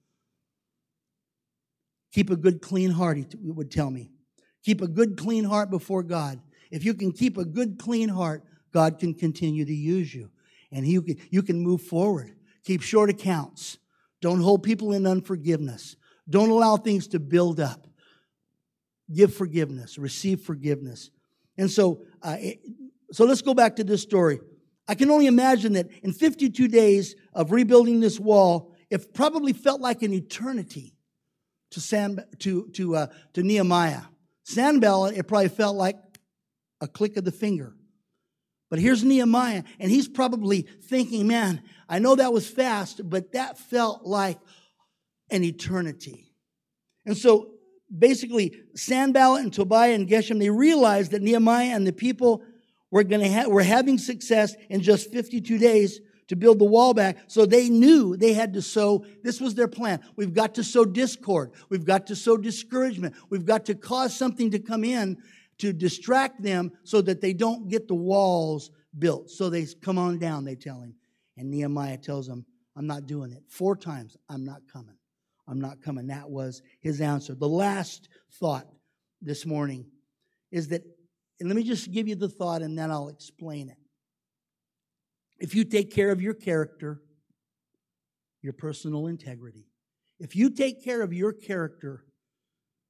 Keep 2.13 2.29
a 2.29 2.35
good, 2.35 2.61
clean 2.61 2.91
heart, 2.91 3.17
he 3.17 3.51
would 3.51 3.71
tell 3.71 3.89
me. 3.89 4.11
Keep 4.63 4.81
a 4.81 4.87
good, 4.87 5.17
clean 5.17 5.43
heart 5.43 5.69
before 5.69 6.03
God. 6.03 6.39
If 6.71 6.83
you 6.83 6.93
can 6.93 7.11
keep 7.11 7.37
a 7.37 7.45
good, 7.45 7.79
clean 7.79 8.09
heart, 8.09 8.43
God 8.71 8.99
can 8.99 9.13
continue 9.13 9.65
to 9.65 9.73
use 9.73 10.13
you. 10.13 10.29
And 10.71 10.85
he, 10.85 10.99
you 11.31 11.41
can 11.41 11.59
move 11.59 11.81
forward. 11.81 12.35
Keep 12.65 12.81
short 12.81 13.09
accounts. 13.09 13.77
Don't 14.21 14.41
hold 14.41 14.63
people 14.63 14.93
in 14.93 15.07
unforgiveness. 15.07 15.95
Don't 16.29 16.49
allow 16.49 16.77
things 16.77 17.07
to 17.07 17.19
build 17.19 17.59
up 17.59 17.88
give 19.13 19.33
forgiveness, 19.33 19.97
receive 19.97 20.41
forgiveness. 20.41 21.09
And 21.57 21.69
so, 21.69 22.05
uh, 22.21 22.37
so 23.11 23.25
let's 23.25 23.41
go 23.41 23.53
back 23.53 23.75
to 23.77 23.83
this 23.83 24.01
story. 24.01 24.39
I 24.87 24.95
can 24.95 25.11
only 25.11 25.27
imagine 25.27 25.73
that 25.73 25.89
in 26.03 26.13
52 26.13 26.67
days 26.67 27.15
of 27.33 27.51
rebuilding 27.51 27.99
this 27.99 28.19
wall, 28.19 28.75
it 28.89 29.13
probably 29.13 29.53
felt 29.53 29.81
like 29.81 30.01
an 30.01 30.13
eternity 30.13 30.95
to 31.71 31.79
San, 31.79 32.23
to 32.39 32.67
to 32.73 32.95
uh, 32.95 33.07
to 33.33 33.43
Nehemiah. 33.43 34.01
Sanballat, 34.43 35.15
it 35.15 35.27
probably 35.27 35.49
felt 35.49 35.75
like 35.75 35.95
a 36.81 36.87
click 36.87 37.17
of 37.17 37.23
the 37.23 37.31
finger. 37.31 37.75
But 38.71 38.79
here's 38.79 39.03
Nehemiah, 39.03 39.63
and 39.79 39.91
he's 39.91 40.07
probably 40.07 40.63
thinking, 40.83 41.27
"Man, 41.27 41.61
I 41.87 41.99
know 41.99 42.15
that 42.15 42.33
was 42.33 42.49
fast, 42.49 43.07
but 43.07 43.33
that 43.33 43.59
felt 43.59 44.05
like 44.05 44.39
an 45.29 45.43
eternity." 45.43 46.33
And 47.05 47.15
so 47.15 47.58
basically 47.95 48.61
Sanballat 48.75 49.43
and 49.43 49.53
Tobiah 49.53 49.93
and 49.93 50.07
Geshem, 50.07 50.39
they 50.39 50.49
realized 50.49 51.11
that 51.11 51.21
Nehemiah 51.21 51.75
and 51.75 51.85
the 51.85 51.93
people 51.93 52.43
were 52.91 53.03
going 53.03 53.21
to 53.21 53.31
ha- 53.31 53.49
were 53.49 53.63
having 53.63 53.97
success 53.97 54.55
in 54.69 54.81
just 54.81 55.11
52 55.11 55.57
days 55.57 55.99
to 56.27 56.35
build 56.35 56.59
the 56.59 56.65
wall 56.65 56.93
back. 56.93 57.17
So 57.27 57.45
they 57.45 57.69
knew 57.69 58.15
they 58.15 58.33
had 58.33 58.53
to 58.53 58.61
sow. 58.61 59.05
This 59.23 59.41
was 59.41 59.55
their 59.55 59.67
plan. 59.67 59.99
We've 60.15 60.33
got 60.33 60.55
to 60.55 60.63
sow 60.63 60.85
discord. 60.85 61.51
We've 61.69 61.85
got 61.85 62.07
to 62.07 62.15
sow 62.15 62.37
discouragement. 62.37 63.15
We've 63.29 63.45
got 63.45 63.65
to 63.65 63.75
cause 63.75 64.15
something 64.15 64.51
to 64.51 64.59
come 64.59 64.83
in 64.83 65.17
to 65.57 65.73
distract 65.73 66.41
them 66.41 66.71
so 66.83 67.01
that 67.01 67.21
they 67.21 67.33
don't 67.33 67.67
get 67.67 67.87
the 67.87 67.95
walls 67.95 68.71
built. 68.97 69.29
So 69.29 69.49
they 69.49 69.65
come 69.81 69.97
on 69.97 70.19
down, 70.19 70.45
they 70.45 70.55
tell 70.55 70.81
him. 70.81 70.95
And 71.37 71.49
Nehemiah 71.49 71.97
tells 71.97 72.27
them, 72.27 72.45
I'm 72.75 72.87
not 72.87 73.07
doing 73.07 73.31
it. 73.31 73.43
Four 73.47 73.75
times, 73.75 74.15
I'm 74.29 74.45
not 74.45 74.61
coming. 74.71 74.95
I'm 75.49 75.59
not 75.59 75.81
coming. 75.81 76.07
That 76.07 76.29
was 76.29 76.61
his 76.79 77.01
answer. 77.01 77.33
The 77.33 77.47
last 77.47 78.07
thought 78.33 78.67
this 79.21 79.45
morning 79.45 79.85
is 80.51 80.67
that, 80.69 80.83
and 81.39 81.49
let 81.49 81.55
me 81.55 81.63
just 81.63 81.91
give 81.91 82.07
you 82.07 82.15
the 82.15 82.29
thought 82.29 82.61
and 82.61 82.77
then 82.77 82.91
I'll 82.91 83.09
explain 83.09 83.69
it. 83.69 83.77
If 85.39 85.55
you 85.55 85.63
take 85.63 85.91
care 85.91 86.11
of 86.11 86.21
your 86.21 86.33
character, 86.33 87.01
your 88.41 88.53
personal 88.53 89.07
integrity, 89.07 89.65
if 90.19 90.35
you 90.35 90.49
take 90.49 90.83
care 90.83 91.01
of 91.01 91.13
your 91.13 91.33
character, 91.33 92.05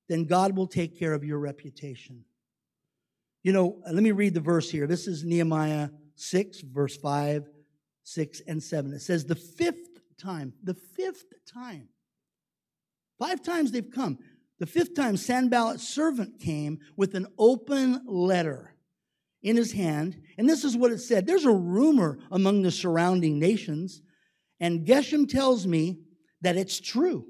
then 0.09 0.25
God 0.25 0.57
will 0.57 0.67
take 0.67 0.97
care 0.97 1.13
of 1.13 1.23
your 1.23 1.39
reputation. 1.39 2.25
You 3.43 3.53
know, 3.53 3.81
let 3.89 4.03
me 4.03 4.11
read 4.11 4.33
the 4.33 4.41
verse 4.41 4.69
here. 4.69 4.87
This 4.87 5.07
is 5.07 5.23
Nehemiah 5.23 5.89
6, 6.15 6.61
verse 6.61 6.97
5, 6.97 7.47
6, 8.03 8.41
and 8.47 8.61
7. 8.61 8.93
It 8.93 9.01
says, 9.01 9.25
The 9.25 9.35
fifth 9.35 10.01
time, 10.17 10.53
the 10.63 10.73
fifth 10.73 11.25
time 11.45 11.87
Five 13.19 13.43
times 13.43 13.71
they've 13.71 13.91
come. 13.91 14.17
The 14.59 14.65
fifth 14.65 14.95
time, 14.95 15.15
Sanballat's 15.15 15.87
servant 15.87 16.39
came 16.39 16.79
with 16.97 17.15
an 17.15 17.27
open 17.37 18.01
letter 18.05 18.75
in 19.41 19.55
his 19.55 19.73
hand. 19.73 20.21
And 20.37 20.49
this 20.49 20.63
is 20.63 20.75
what 20.75 20.91
it 20.91 20.99
said 20.99 21.27
There's 21.27 21.45
a 21.45 21.51
rumor 21.51 22.19
among 22.31 22.61
the 22.61 22.71
surrounding 22.71 23.39
nations, 23.39 24.01
and 24.59 24.85
Geshem 24.85 25.29
tells 25.29 25.67
me 25.67 25.99
that 26.41 26.57
it's 26.57 26.79
true. 26.79 27.25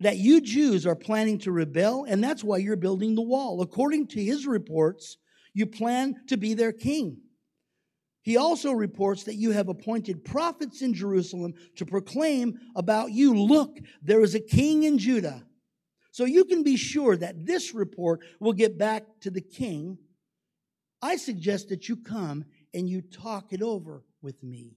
That 0.00 0.18
you 0.18 0.42
Jews 0.42 0.86
are 0.86 0.94
planning 0.94 1.38
to 1.38 1.52
rebel, 1.52 2.04
and 2.06 2.22
that's 2.22 2.44
why 2.44 2.58
you're 2.58 2.76
building 2.76 3.14
the 3.14 3.22
wall. 3.22 3.62
According 3.62 4.08
to 4.08 4.22
his 4.22 4.46
reports, 4.46 5.16
you 5.54 5.64
plan 5.66 6.16
to 6.28 6.36
be 6.36 6.52
their 6.52 6.72
king. 6.72 7.22
He 8.26 8.36
also 8.36 8.72
reports 8.72 9.22
that 9.22 9.36
you 9.36 9.52
have 9.52 9.68
appointed 9.68 10.24
prophets 10.24 10.82
in 10.82 10.92
Jerusalem 10.92 11.54
to 11.76 11.86
proclaim 11.86 12.58
about 12.74 13.12
you 13.12 13.32
look, 13.32 13.78
there 14.02 14.20
is 14.20 14.34
a 14.34 14.40
king 14.40 14.82
in 14.82 14.98
Judah. 14.98 15.44
So 16.10 16.24
you 16.24 16.44
can 16.44 16.64
be 16.64 16.76
sure 16.76 17.16
that 17.16 17.46
this 17.46 17.72
report 17.72 18.24
will 18.40 18.52
get 18.52 18.76
back 18.76 19.04
to 19.20 19.30
the 19.30 19.40
king. 19.40 19.98
I 21.00 21.18
suggest 21.18 21.68
that 21.68 21.88
you 21.88 21.96
come 21.96 22.46
and 22.74 22.88
you 22.88 23.00
talk 23.00 23.52
it 23.52 23.62
over 23.62 24.02
with 24.20 24.42
me. 24.42 24.76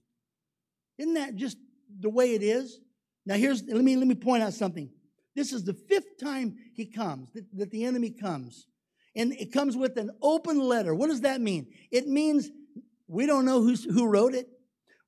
Isn't 0.96 1.14
that 1.14 1.34
just 1.34 1.56
the 1.98 2.08
way 2.08 2.34
it 2.34 2.44
is? 2.44 2.78
Now 3.26 3.34
here's 3.34 3.64
let 3.64 3.82
me 3.82 3.96
let 3.96 4.06
me 4.06 4.14
point 4.14 4.44
out 4.44 4.54
something. 4.54 4.90
This 5.34 5.52
is 5.52 5.64
the 5.64 5.74
fifth 5.74 6.20
time 6.20 6.54
he 6.72 6.86
comes 6.86 7.32
that, 7.32 7.46
that 7.54 7.72
the 7.72 7.84
enemy 7.84 8.10
comes. 8.10 8.68
And 9.16 9.32
it 9.32 9.52
comes 9.52 9.76
with 9.76 9.96
an 9.96 10.12
open 10.22 10.60
letter. 10.60 10.94
What 10.94 11.08
does 11.08 11.22
that 11.22 11.40
mean? 11.40 11.66
It 11.90 12.06
means 12.06 12.48
we 13.10 13.26
don't 13.26 13.44
know 13.44 13.60
who's, 13.60 13.84
who 13.84 14.06
wrote 14.06 14.34
it. 14.34 14.48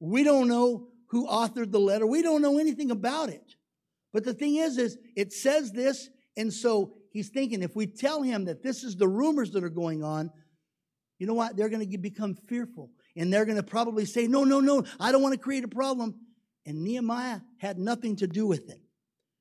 We 0.00 0.24
don't 0.24 0.48
know 0.48 0.88
who 1.10 1.28
authored 1.28 1.70
the 1.70 1.78
letter. 1.78 2.04
We 2.04 2.20
don't 2.20 2.42
know 2.42 2.58
anything 2.58 2.90
about 2.90 3.28
it. 3.28 3.54
But 4.12 4.24
the 4.24 4.34
thing 4.34 4.56
is, 4.56 4.76
is 4.76 4.98
it 5.16 5.32
says 5.32 5.70
this, 5.70 6.10
and 6.36 6.52
so 6.52 6.94
he's 7.12 7.28
thinking 7.28 7.62
if 7.62 7.76
we 7.76 7.86
tell 7.86 8.22
him 8.22 8.46
that 8.46 8.62
this 8.62 8.82
is 8.82 8.96
the 8.96 9.06
rumors 9.06 9.52
that 9.52 9.62
are 9.62 9.70
going 9.70 10.02
on, 10.02 10.32
you 11.20 11.28
know 11.28 11.34
what? 11.34 11.56
They're 11.56 11.68
going 11.68 11.88
to 11.88 11.98
become 11.98 12.34
fearful. 12.34 12.90
And 13.14 13.32
they're 13.32 13.44
going 13.44 13.56
to 13.56 13.62
probably 13.62 14.04
say, 14.04 14.26
no, 14.26 14.42
no, 14.42 14.58
no, 14.58 14.82
I 14.98 15.12
don't 15.12 15.22
want 15.22 15.34
to 15.34 15.40
create 15.40 15.62
a 15.62 15.68
problem. 15.68 16.16
And 16.66 16.82
Nehemiah 16.82 17.40
had 17.58 17.78
nothing 17.78 18.16
to 18.16 18.26
do 18.26 18.48
with 18.48 18.68
it. 18.68 18.80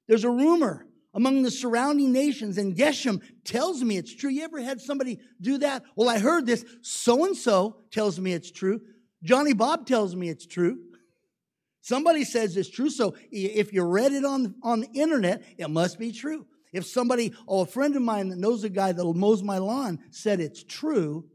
There's 0.07 0.23
a 0.23 0.29
rumor 0.29 0.85
among 1.13 1.41
the 1.41 1.51
surrounding 1.51 2.11
nations, 2.11 2.57
and 2.57 2.75
Geshem 2.75 3.21
tells 3.43 3.83
me 3.83 3.97
it's 3.97 4.13
true. 4.13 4.29
You 4.29 4.43
ever 4.43 4.61
had 4.61 4.79
somebody 4.79 5.19
do 5.41 5.57
that? 5.59 5.83
Well, 5.95 6.09
I 6.09 6.19
heard 6.19 6.45
this. 6.45 6.63
So 6.81 7.25
and 7.25 7.35
so 7.35 7.77
tells 7.91 8.19
me 8.19 8.33
it's 8.33 8.51
true. 8.51 8.81
Johnny 9.23 9.53
Bob 9.53 9.85
tells 9.85 10.15
me 10.15 10.29
it's 10.29 10.45
true. 10.45 10.79
Somebody 11.81 12.23
says 12.23 12.55
it's 12.55 12.69
true. 12.69 12.89
So 12.89 13.15
if 13.31 13.73
you 13.73 13.83
read 13.83 14.13
it 14.13 14.23
on, 14.23 14.55
on 14.63 14.81
the 14.81 14.89
internet, 14.93 15.43
it 15.57 15.69
must 15.69 15.99
be 15.99 16.11
true. 16.11 16.45
If 16.71 16.85
somebody, 16.85 17.33
oh, 17.47 17.61
a 17.61 17.65
friend 17.65 17.95
of 17.95 18.01
mine 18.01 18.29
that 18.29 18.37
knows 18.37 18.63
a 18.63 18.69
guy 18.69 18.91
that 18.93 19.03
mows 19.03 19.43
my 19.43 19.57
lawn 19.57 19.99
said 20.11 20.39
it's 20.39 20.63
true, 20.63 21.25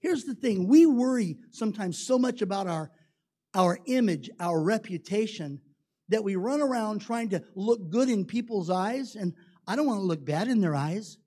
here's 0.00 0.24
the 0.24 0.34
thing 0.34 0.66
we 0.66 0.86
worry 0.86 1.36
sometimes 1.50 1.98
so 1.98 2.18
much 2.18 2.42
about 2.42 2.66
our, 2.66 2.90
our 3.54 3.78
image, 3.86 4.28
our 4.40 4.60
reputation, 4.60 5.60
that 6.08 6.24
we 6.24 6.36
run 6.36 6.60
around 6.60 7.00
trying 7.00 7.30
to 7.30 7.42
look 7.54 7.90
good 7.90 8.08
in 8.08 8.24
people's 8.24 8.70
eyes. 8.70 9.14
And 9.16 9.34
I 9.66 9.76
don't 9.76 9.86
want 9.86 10.00
to 10.00 10.06
look 10.06 10.24
bad 10.24 10.48
in 10.48 10.60
their 10.60 10.74
eyes, 10.74 11.18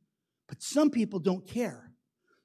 but 0.48 0.62
some 0.62 0.90
people 0.90 1.20
don't 1.20 1.48
care. 1.48 1.92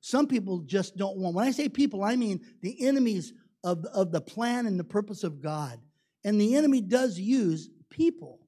Some 0.01 0.27
people 0.27 0.61
just 0.61 0.97
don't 0.97 1.19
want. 1.19 1.35
When 1.35 1.47
I 1.47 1.51
say 1.51 1.69
people, 1.69 2.03
I 2.03 2.16
mean 2.16 2.40
the 2.62 2.87
enemies 2.87 3.33
of, 3.62 3.85
of 3.87 4.11
the 4.11 4.21
plan 4.21 4.66
and 4.66 4.79
the 4.79 4.85
purpose 4.85 5.25
of 5.25 5.43
God. 5.43 5.79
And 6.25 6.40
the 6.40 6.57
enemy 6.57 6.81
does 6.81 7.19
use 7.19 7.69
people. 7.90 8.39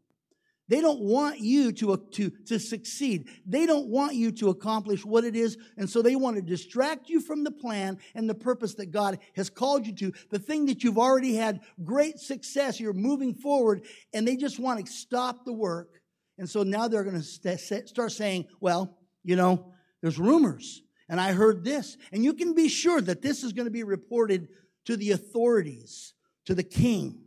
They 0.68 0.81
don't 0.81 1.01
want 1.01 1.40
you 1.40 1.72
to, 1.72 1.92
uh, 1.92 1.96
to, 2.12 2.31
to 2.46 2.59
succeed. 2.59 3.29
They 3.44 3.66
don't 3.66 3.88
want 3.88 4.14
you 4.14 4.31
to 4.33 4.48
accomplish 4.48 5.05
what 5.05 5.25
it 5.25 5.35
is. 5.35 5.59
And 5.77 5.90
so 5.90 6.03
they 6.03 6.16
want 6.16 6.37
to 6.37 6.42
distract 6.42 7.09
you 7.09 7.20
from 7.20 7.44
the 7.44 7.51
plan 7.51 7.98
and 8.14 8.31
the 8.31 8.35
purpose 8.35 8.75
that 8.77 8.92
God 8.92 9.18
has 9.35 9.51
called 9.51 9.87
you 9.87 9.92
to. 9.96 10.12
The 10.31 10.38
thing 10.38 10.66
that 10.66 10.83
you've 10.83 10.98
already 10.98 11.35
had 11.35 11.61
great 11.85 12.18
success, 12.18 12.81
you're 12.81 12.92
moving 12.92 13.35
forward, 13.35 13.83
and 14.14 14.27
they 14.27 14.37
just 14.37 14.59
want 14.59 14.85
to 14.85 14.90
stop 14.90 15.44
the 15.44 15.53
work. 15.53 16.01
And 16.38 16.48
so 16.48 16.62
now 16.62 16.88
they're 16.88 17.05
going 17.05 17.20
to 17.20 17.59
st- 17.59 17.88
start 17.88 18.12
saying, 18.12 18.46
well, 18.61 18.96
you 19.25 19.37
know, 19.37 19.72
there's 20.01 20.18
rumors. 20.18 20.83
And 21.09 21.20
I 21.20 21.33
heard 21.33 21.64
this. 21.64 21.98
And 22.12 22.25
you 22.25 22.33
can 22.33 22.55
be 22.55 22.68
sure 22.68 23.01
that 23.01 23.20
this 23.20 23.42
is 23.42 23.53
going 23.53 23.66
to 23.66 23.70
be 23.70 23.85
reported 23.85 24.48
to 24.87 24.96
the 24.96 25.11
authorities, 25.11 26.14
to 26.46 26.55
the 26.55 26.62
king. 26.62 27.20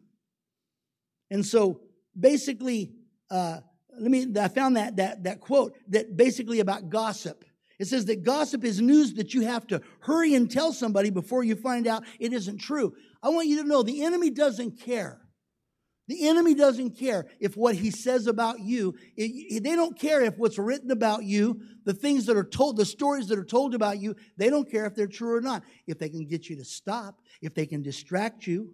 And 1.29 1.45
so 1.45 1.81
basically, 2.19 2.94
uh, 3.31 3.59
let 3.97 4.11
me, 4.11 4.27
I 4.39 4.47
found 4.47 4.77
that, 4.77 4.97
that, 4.97 5.23
that 5.23 5.39
quote 5.39 5.75
that 5.89 6.17
basically 6.17 6.59
about 6.59 6.89
gossip. 6.89 7.45
It 7.79 7.87
says 7.87 8.05
that 8.05 8.23
gossip 8.23 8.63
is 8.63 8.79
news 8.79 9.13
that 9.15 9.33
you 9.33 9.41
have 9.41 9.67
to 9.67 9.81
hurry 9.99 10.33
and 10.33 10.49
tell 10.49 10.71
somebody 10.71 11.09
before 11.09 11.43
you 11.43 11.55
find 11.55 11.87
out 11.87 12.03
it 12.19 12.31
isn't 12.31 12.59
true. 12.59 12.93
I 13.21 13.29
want 13.29 13.47
you 13.47 13.61
to 13.61 13.67
know 13.67 13.83
the 13.83 14.03
enemy 14.03 14.29
doesn't 14.29 14.79
care. 14.79 15.21
The 16.07 16.27
enemy 16.27 16.53
doesn't 16.53 16.91
care 16.91 17.25
if 17.39 17.57
what 17.57 17.75
he 17.75 17.89
says 17.89 18.27
about 18.27 18.59
you, 18.59 18.93
it, 19.17 19.63
they 19.63 19.75
don't 19.75 19.97
care 19.97 20.21
if 20.21 20.37
what's 20.37 20.59
written 20.59 20.91
about 20.91 21.23
you, 21.23 21.59
the 21.83 21.95
things 21.95 22.27
that 22.27 22.37
are 22.37 22.43
told, 22.43 22.77
the 22.77 22.85
stories 22.85 23.27
that 23.27 23.39
are 23.39 23.45
told 23.45 23.73
about 23.73 23.99
you, 23.99 24.15
they 24.37 24.51
don't 24.51 24.69
care 24.69 24.85
if 24.85 24.93
they're 24.93 25.07
true 25.07 25.35
or 25.35 25.41
not. 25.41 25.63
If 25.87 25.97
they 25.97 26.09
can 26.09 26.27
get 26.27 26.47
you 26.47 26.57
to 26.57 26.65
stop, 26.65 27.21
if 27.41 27.55
they 27.55 27.65
can 27.65 27.81
distract 27.81 28.45
you, 28.45 28.71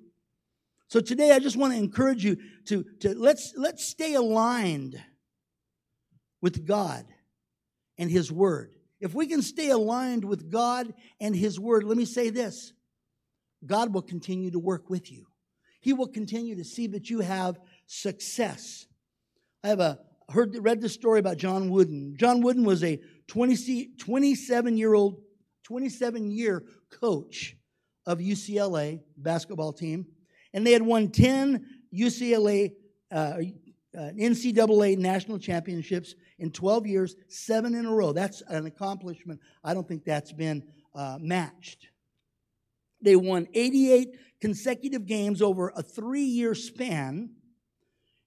so 0.92 1.00
today 1.00 1.32
I 1.32 1.40
just 1.40 1.56
want 1.56 1.72
to 1.72 1.80
encourage 1.80 2.26
you 2.26 2.36
to, 2.66 2.84
to 3.00 3.18
let's, 3.18 3.54
let's 3.56 3.88
stay 3.88 4.16
aligned 4.16 5.02
with 6.42 6.68
God 6.68 7.06
and 7.98 8.12
His 8.12 8.30
Word. 8.30 8.74
If 9.00 9.14
we 9.14 9.26
can 9.26 9.42
stay 9.42 9.70
aligned 9.70 10.26
with 10.26 10.52
God 10.52 10.94
and 11.22 11.34
His 11.34 11.58
Word, 11.58 11.86
let 11.86 11.96
me 11.96 12.04
say 12.04 12.30
this 12.30 12.74
God 13.66 13.94
will 13.94 14.02
continue 14.02 14.52
to 14.52 14.60
work 14.60 14.90
with 14.90 15.10
you. 15.10 15.28
He 15.80 15.94
will 15.94 16.10
continue 16.10 16.58
to 16.58 16.66
see 16.66 16.88
that 16.88 17.10
you 17.10 17.22
have 17.22 17.58
success. 17.86 18.86
I 19.64 19.70
have 19.70 19.80
a 19.80 19.98
heard 20.28 20.58
read 20.60 20.82
the 20.82 20.90
story 20.90 21.22
about 21.22 21.38
John 21.38 21.70
Wooden. 21.70 22.18
John 22.18 22.42
Wooden 22.42 22.66
was 22.66 22.84
a 22.84 23.00
20, 23.30 23.92
27 23.98 24.78
year 24.78 24.94
old, 24.94 25.22
27 25.64 26.32
year 26.32 26.66
coach 26.92 27.56
of 28.06 28.20
UCLA 28.20 29.00
basketball 29.16 29.72
team 29.72 30.06
and 30.54 30.66
they 30.66 30.72
had 30.72 30.82
won 30.82 31.10
10 31.10 31.66
UCLA, 31.94 32.74
uh, 33.12 33.38
uh, 33.98 34.12
NCAA 34.18 34.98
national 34.98 35.40
championships 35.40 36.16
in 36.40 36.52
12 36.52 36.88
years, 36.88 37.16
seven 37.28 37.76
in 37.76 37.86
a 37.86 37.92
row. 37.92 38.14
That's 38.14 38.42
an 38.48 38.66
accomplishment. 38.66 39.40
I 39.64 39.74
don't 39.74 39.88
think 39.88 40.06
that's 40.06 40.32
been 40.32 40.64
uh, 40.96 41.18
matched. 41.20 41.88
They 43.02 43.16
won 43.16 43.48
88 43.54 44.16
consecutive 44.40 45.06
games 45.06 45.42
over 45.42 45.72
a 45.76 45.82
three 45.82 46.24
year 46.24 46.56
span. 46.56 47.32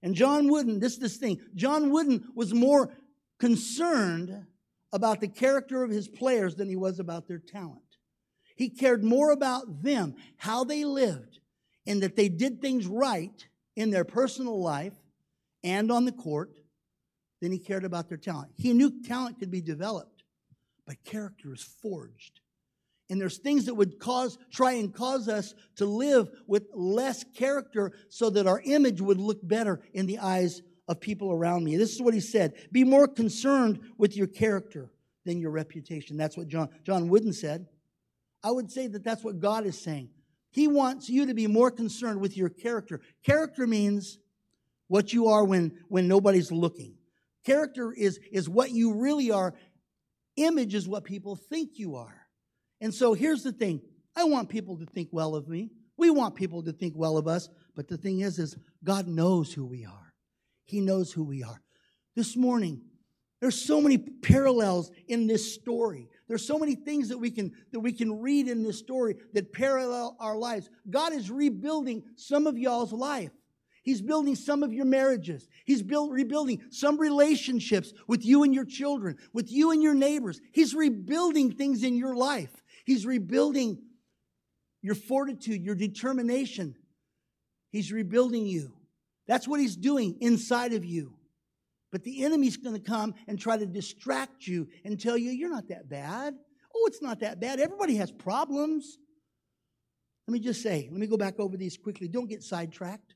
And 0.03 0.13
John 0.13 0.49
Wooden, 0.49 0.79
this 0.79 0.97
this 0.97 1.17
thing, 1.17 1.39
John 1.55 1.89
Wooden 1.91 2.25
was 2.35 2.53
more 2.53 2.93
concerned 3.39 4.45
about 4.93 5.19
the 5.19 5.27
character 5.27 5.83
of 5.83 5.89
his 5.89 6.07
players 6.07 6.55
than 6.55 6.69
he 6.69 6.75
was 6.75 6.99
about 6.99 7.27
their 7.27 7.39
talent. 7.39 7.81
He 8.55 8.69
cared 8.69 9.03
more 9.03 9.31
about 9.31 9.83
them, 9.83 10.15
how 10.37 10.63
they 10.63 10.85
lived, 10.85 11.39
in 11.85 11.99
that 12.01 12.15
they 12.15 12.29
did 12.29 12.61
things 12.61 12.87
right 12.87 13.47
in 13.75 13.91
their 13.91 14.05
personal 14.05 14.61
life 14.61 14.93
and 15.63 15.91
on 15.91 16.05
the 16.05 16.11
court 16.11 16.57
than 17.41 17.51
he 17.51 17.59
cared 17.59 17.83
about 17.83 18.09
their 18.09 18.17
talent. 18.17 18.51
He 18.55 18.73
knew 18.73 19.03
talent 19.03 19.39
could 19.39 19.51
be 19.51 19.61
developed, 19.61 20.23
but 20.85 21.03
character 21.03 21.53
is 21.53 21.61
forged. 21.61 22.39
And 23.09 23.21
there's 23.21 23.37
things 23.37 23.65
that 23.65 23.75
would 23.75 23.99
cause, 23.99 24.37
try 24.51 24.73
and 24.73 24.93
cause 24.93 25.27
us 25.27 25.53
to 25.75 25.85
live 25.85 26.29
with 26.47 26.63
less 26.73 27.23
character 27.35 27.91
so 28.09 28.31
that 28.31 28.47
our 28.47 28.61
image 28.65 28.99
would 28.99 29.19
look 29.19 29.47
better 29.47 29.81
in 29.93 30.07
the 30.07 30.19
eyes 30.19 30.61
of 30.87 30.99
people 30.99 31.31
around 31.31 31.63
me. 31.63 31.77
This 31.77 31.93
is 31.93 32.01
what 32.01 32.13
he 32.13 32.19
said 32.19 32.53
Be 32.71 32.83
more 32.83 33.07
concerned 33.07 33.79
with 33.97 34.15
your 34.15 34.27
character 34.27 34.91
than 35.23 35.39
your 35.39 35.51
reputation. 35.51 36.17
That's 36.17 36.37
what 36.37 36.47
John, 36.47 36.69
John 36.83 37.09
Wooden 37.09 37.33
said. 37.33 37.67
I 38.43 38.51
would 38.51 38.71
say 38.71 38.87
that 38.87 39.03
that's 39.03 39.23
what 39.23 39.39
God 39.39 39.65
is 39.65 39.79
saying. 39.79 40.09
He 40.55 40.69
wants 40.69 41.09
you 41.09 41.25
to 41.25 41.33
be 41.33 41.47
more 41.47 41.69
concerned 41.69 42.21
with 42.21 42.37
your 42.37 42.47
character. 42.47 43.01
Character 43.25 43.67
means 43.67 44.19
what 44.87 45.11
you 45.11 45.27
are 45.27 45.43
when, 45.43 45.73
when 45.89 46.07
nobody's 46.07 46.49
looking. 46.49 46.95
Character 47.45 47.91
is, 47.91 48.21
is 48.31 48.47
what 48.47 48.71
you 48.71 48.93
really 48.93 49.31
are. 49.31 49.53
Image 50.37 50.73
is 50.73 50.87
what 50.87 51.03
people 51.03 51.35
think 51.35 51.71
you 51.73 51.97
are. 51.97 52.21
And 52.79 52.93
so 52.93 53.13
here's 53.13 53.43
the 53.43 53.51
thing. 53.51 53.81
I 54.15 54.23
want 54.23 54.47
people 54.47 54.77
to 54.77 54.85
think 54.85 55.09
well 55.11 55.35
of 55.35 55.49
me. 55.49 55.71
We 55.97 56.09
want 56.09 56.35
people 56.35 56.63
to 56.63 56.71
think 56.71 56.93
well 56.95 57.17
of 57.17 57.27
us. 57.27 57.49
But 57.75 57.89
the 57.89 57.97
thing 57.97 58.21
is, 58.21 58.39
is 58.39 58.55
God 58.81 59.09
knows 59.09 59.51
who 59.51 59.65
we 59.65 59.83
are. 59.83 60.13
He 60.63 60.79
knows 60.79 61.11
who 61.11 61.25
we 61.25 61.43
are. 61.43 61.59
This 62.15 62.37
morning, 62.37 62.81
there's 63.41 63.61
so 63.61 63.81
many 63.81 63.97
parallels 63.97 64.89
in 65.09 65.27
this 65.27 65.53
story. 65.53 66.07
There's 66.27 66.45
so 66.45 66.57
many 66.57 66.75
things 66.75 67.09
that 67.09 67.17
we 67.17 67.29
can 67.29 67.51
that 67.71 67.79
we 67.79 67.91
can 67.91 68.21
read 68.21 68.47
in 68.47 68.63
this 68.63 68.79
story 68.79 69.15
that 69.33 69.53
parallel 69.53 70.17
our 70.19 70.37
lives. 70.37 70.69
God 70.89 71.13
is 71.13 71.29
rebuilding 71.29 72.03
some 72.15 72.47
of 72.47 72.57
y'all's 72.57 72.93
life. 72.93 73.31
He's 73.83 74.01
building 74.01 74.35
some 74.35 74.63
of 74.63 74.73
your 74.73 74.85
marriages. 74.85 75.47
He's 75.63 75.83
build, 75.83 76.11
rebuilding 76.11 76.63
some 76.71 76.99
relationships 76.99 77.93
with 78.07 78.25
you 78.25 78.41
and 78.41 78.53
your 78.53 78.65
children, 78.65 79.17
with 79.31 79.51
you 79.51 79.69
and 79.69 79.83
your 79.83 79.93
neighbors. 79.93 80.41
He's 80.53 80.73
rebuilding 80.73 81.51
things 81.51 81.83
in 81.83 81.95
your 81.95 82.15
life. 82.15 82.49
He's 82.85 83.05
rebuilding 83.05 83.77
your 84.81 84.95
fortitude, 84.95 85.63
your 85.63 85.75
determination. 85.75 86.75
He's 87.69 87.91
rebuilding 87.91 88.47
you. 88.47 88.73
That's 89.27 89.47
what 89.47 89.59
he's 89.59 89.75
doing 89.75 90.17
inside 90.19 90.73
of 90.73 90.83
you. 90.83 91.13
But 91.95 92.03
the 92.03 92.25
enemy's 92.25 92.57
going 92.57 92.75
to 92.75 92.81
come 92.81 93.15
and 93.25 93.39
try 93.39 93.55
to 93.55 93.65
distract 93.65 94.45
you 94.47 94.67
and 94.83 94.99
tell 94.99 95.17
you, 95.17 95.31
you're 95.31 95.49
not 95.49 95.69
that 95.69 95.87
bad. 95.87 96.33
Oh, 96.75 96.83
it's 96.87 97.01
not 97.01 97.21
that 97.21 97.39
bad. 97.39 97.61
Everybody 97.61 97.95
has 97.95 98.11
problems. 98.11 98.97
Let 100.27 100.33
me 100.33 100.41
just 100.41 100.61
say, 100.61 100.89
let 100.91 100.99
me 100.99 101.07
go 101.07 101.15
back 101.15 101.39
over 101.39 101.55
these 101.55 101.77
quickly. 101.77 102.09
Don't 102.09 102.29
get 102.29 102.43
sidetracked. 102.43 103.15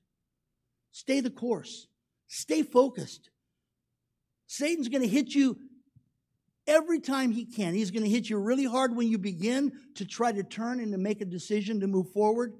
Stay 0.93 1.19
the 1.19 1.29
course. 1.29 1.87
Stay 2.29 2.63
focused. 2.63 3.29
Satan's 4.47 4.87
going 4.87 5.01
to 5.01 5.09
hit 5.09 5.35
you 5.35 5.57
every 6.65 7.01
time 7.01 7.31
he 7.31 7.43
can. 7.43 7.73
He's 7.73 7.91
going 7.91 8.05
to 8.05 8.09
hit 8.09 8.29
you 8.29 8.37
really 8.37 8.63
hard 8.63 8.95
when 8.95 9.09
you 9.09 9.17
begin 9.17 9.73
to 9.95 10.05
try 10.05 10.31
to 10.31 10.41
turn 10.41 10.79
and 10.79 10.93
to 10.93 10.97
make 10.97 11.19
a 11.19 11.25
decision 11.25 11.81
to 11.81 11.87
move 11.87 12.13
forward. 12.13 12.53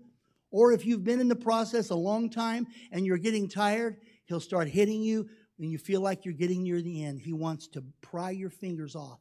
Or 0.52 0.74
if 0.74 0.86
you've 0.86 1.06
been 1.06 1.22
in 1.22 1.30
the 1.30 1.36
process 1.38 1.92
a 1.92 1.96
long 1.96 2.30
time 2.30 2.68
and 2.92 3.06
you're 3.06 3.18
getting 3.18 3.48
tired, 3.48 4.02
he'll 4.26 4.42
start 4.42 4.68
hitting 4.68 5.02
you 5.02 5.30
when 5.60 5.70
you 5.70 5.78
feel 5.78 6.00
like 6.00 6.24
you're 6.24 6.34
getting 6.34 6.64
near 6.64 6.82
the 6.82 7.04
end, 7.04 7.20
He 7.20 7.34
wants 7.34 7.68
to 7.70 7.84
pry 8.00 8.30
your 8.32 8.50
fingers 8.50 8.96
off 8.96 9.20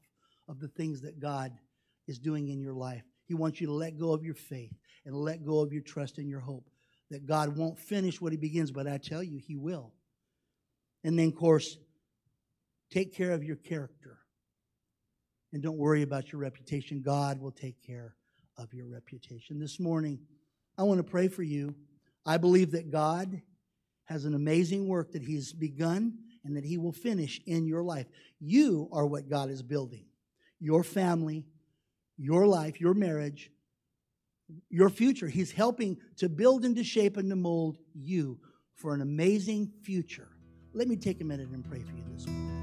of 0.48 0.60
the 0.60 0.68
things 0.68 1.00
that 1.00 1.18
God 1.18 1.50
is 2.06 2.20
doing 2.20 2.48
in 2.48 2.60
your 2.60 2.74
life. 2.74 3.02
He 3.26 3.34
wants 3.34 3.60
you 3.60 3.66
to 3.66 3.72
let 3.72 3.98
go 3.98 4.12
of 4.12 4.22
your 4.22 4.36
faith 4.36 4.72
and 5.04 5.16
let 5.16 5.44
go 5.44 5.58
of 5.58 5.72
your 5.72 5.82
trust 5.82 6.18
and 6.18 6.28
your 6.28 6.38
hope 6.38 6.70
that 7.10 7.26
God 7.26 7.56
won't 7.56 7.76
finish 7.76 8.20
what 8.20 8.30
He 8.30 8.38
begins, 8.38 8.70
but 8.70 8.86
I 8.86 8.98
tell 8.98 9.20
you, 9.20 9.40
He 9.44 9.56
will. 9.56 9.92
And 11.02 11.18
then, 11.18 11.26
of 11.26 11.34
course, 11.34 11.76
take 12.92 13.16
care 13.16 13.32
of 13.32 13.42
your 13.42 13.56
character. 13.56 14.18
And 15.52 15.60
don't 15.60 15.76
worry 15.76 16.02
about 16.02 16.30
your 16.30 16.40
reputation. 16.40 17.02
God 17.02 17.40
will 17.40 17.50
take 17.50 17.84
care 17.84 18.14
of 18.56 18.72
your 18.72 18.86
reputation. 18.86 19.58
This 19.58 19.80
morning, 19.80 20.20
I 20.76 20.84
want 20.84 20.98
to 20.98 21.10
pray 21.10 21.26
for 21.26 21.42
you. 21.42 21.74
I 22.24 22.36
believe 22.36 22.70
that 22.72 22.92
God 22.92 23.42
has 24.04 24.24
an 24.24 24.34
amazing 24.34 24.86
work 24.86 25.10
that 25.12 25.22
He's 25.22 25.52
begun 25.52 26.18
and 26.48 26.56
that 26.56 26.64
He 26.64 26.78
will 26.78 26.92
finish 26.92 27.40
in 27.46 27.66
your 27.66 27.82
life. 27.82 28.06
You 28.40 28.88
are 28.92 29.06
what 29.06 29.28
God 29.28 29.50
is 29.50 29.62
building. 29.62 30.06
Your 30.60 30.82
family, 30.82 31.46
your 32.16 32.46
life, 32.46 32.80
your 32.80 32.94
marriage, 32.94 33.50
your 34.70 34.90
future. 34.90 35.28
He's 35.28 35.52
helping 35.52 35.98
to 36.16 36.28
build 36.28 36.64
and 36.64 36.74
to 36.76 36.84
shape 36.84 37.16
and 37.16 37.30
to 37.30 37.36
mold 37.36 37.78
you 37.94 38.38
for 38.74 38.94
an 38.94 39.02
amazing 39.02 39.72
future. 39.82 40.28
Let 40.72 40.88
me 40.88 40.96
take 40.96 41.20
a 41.20 41.24
minute 41.24 41.48
and 41.48 41.64
pray 41.64 41.80
for 41.80 41.92
you 41.92 42.04
this 42.14 42.26
morning. 42.26 42.57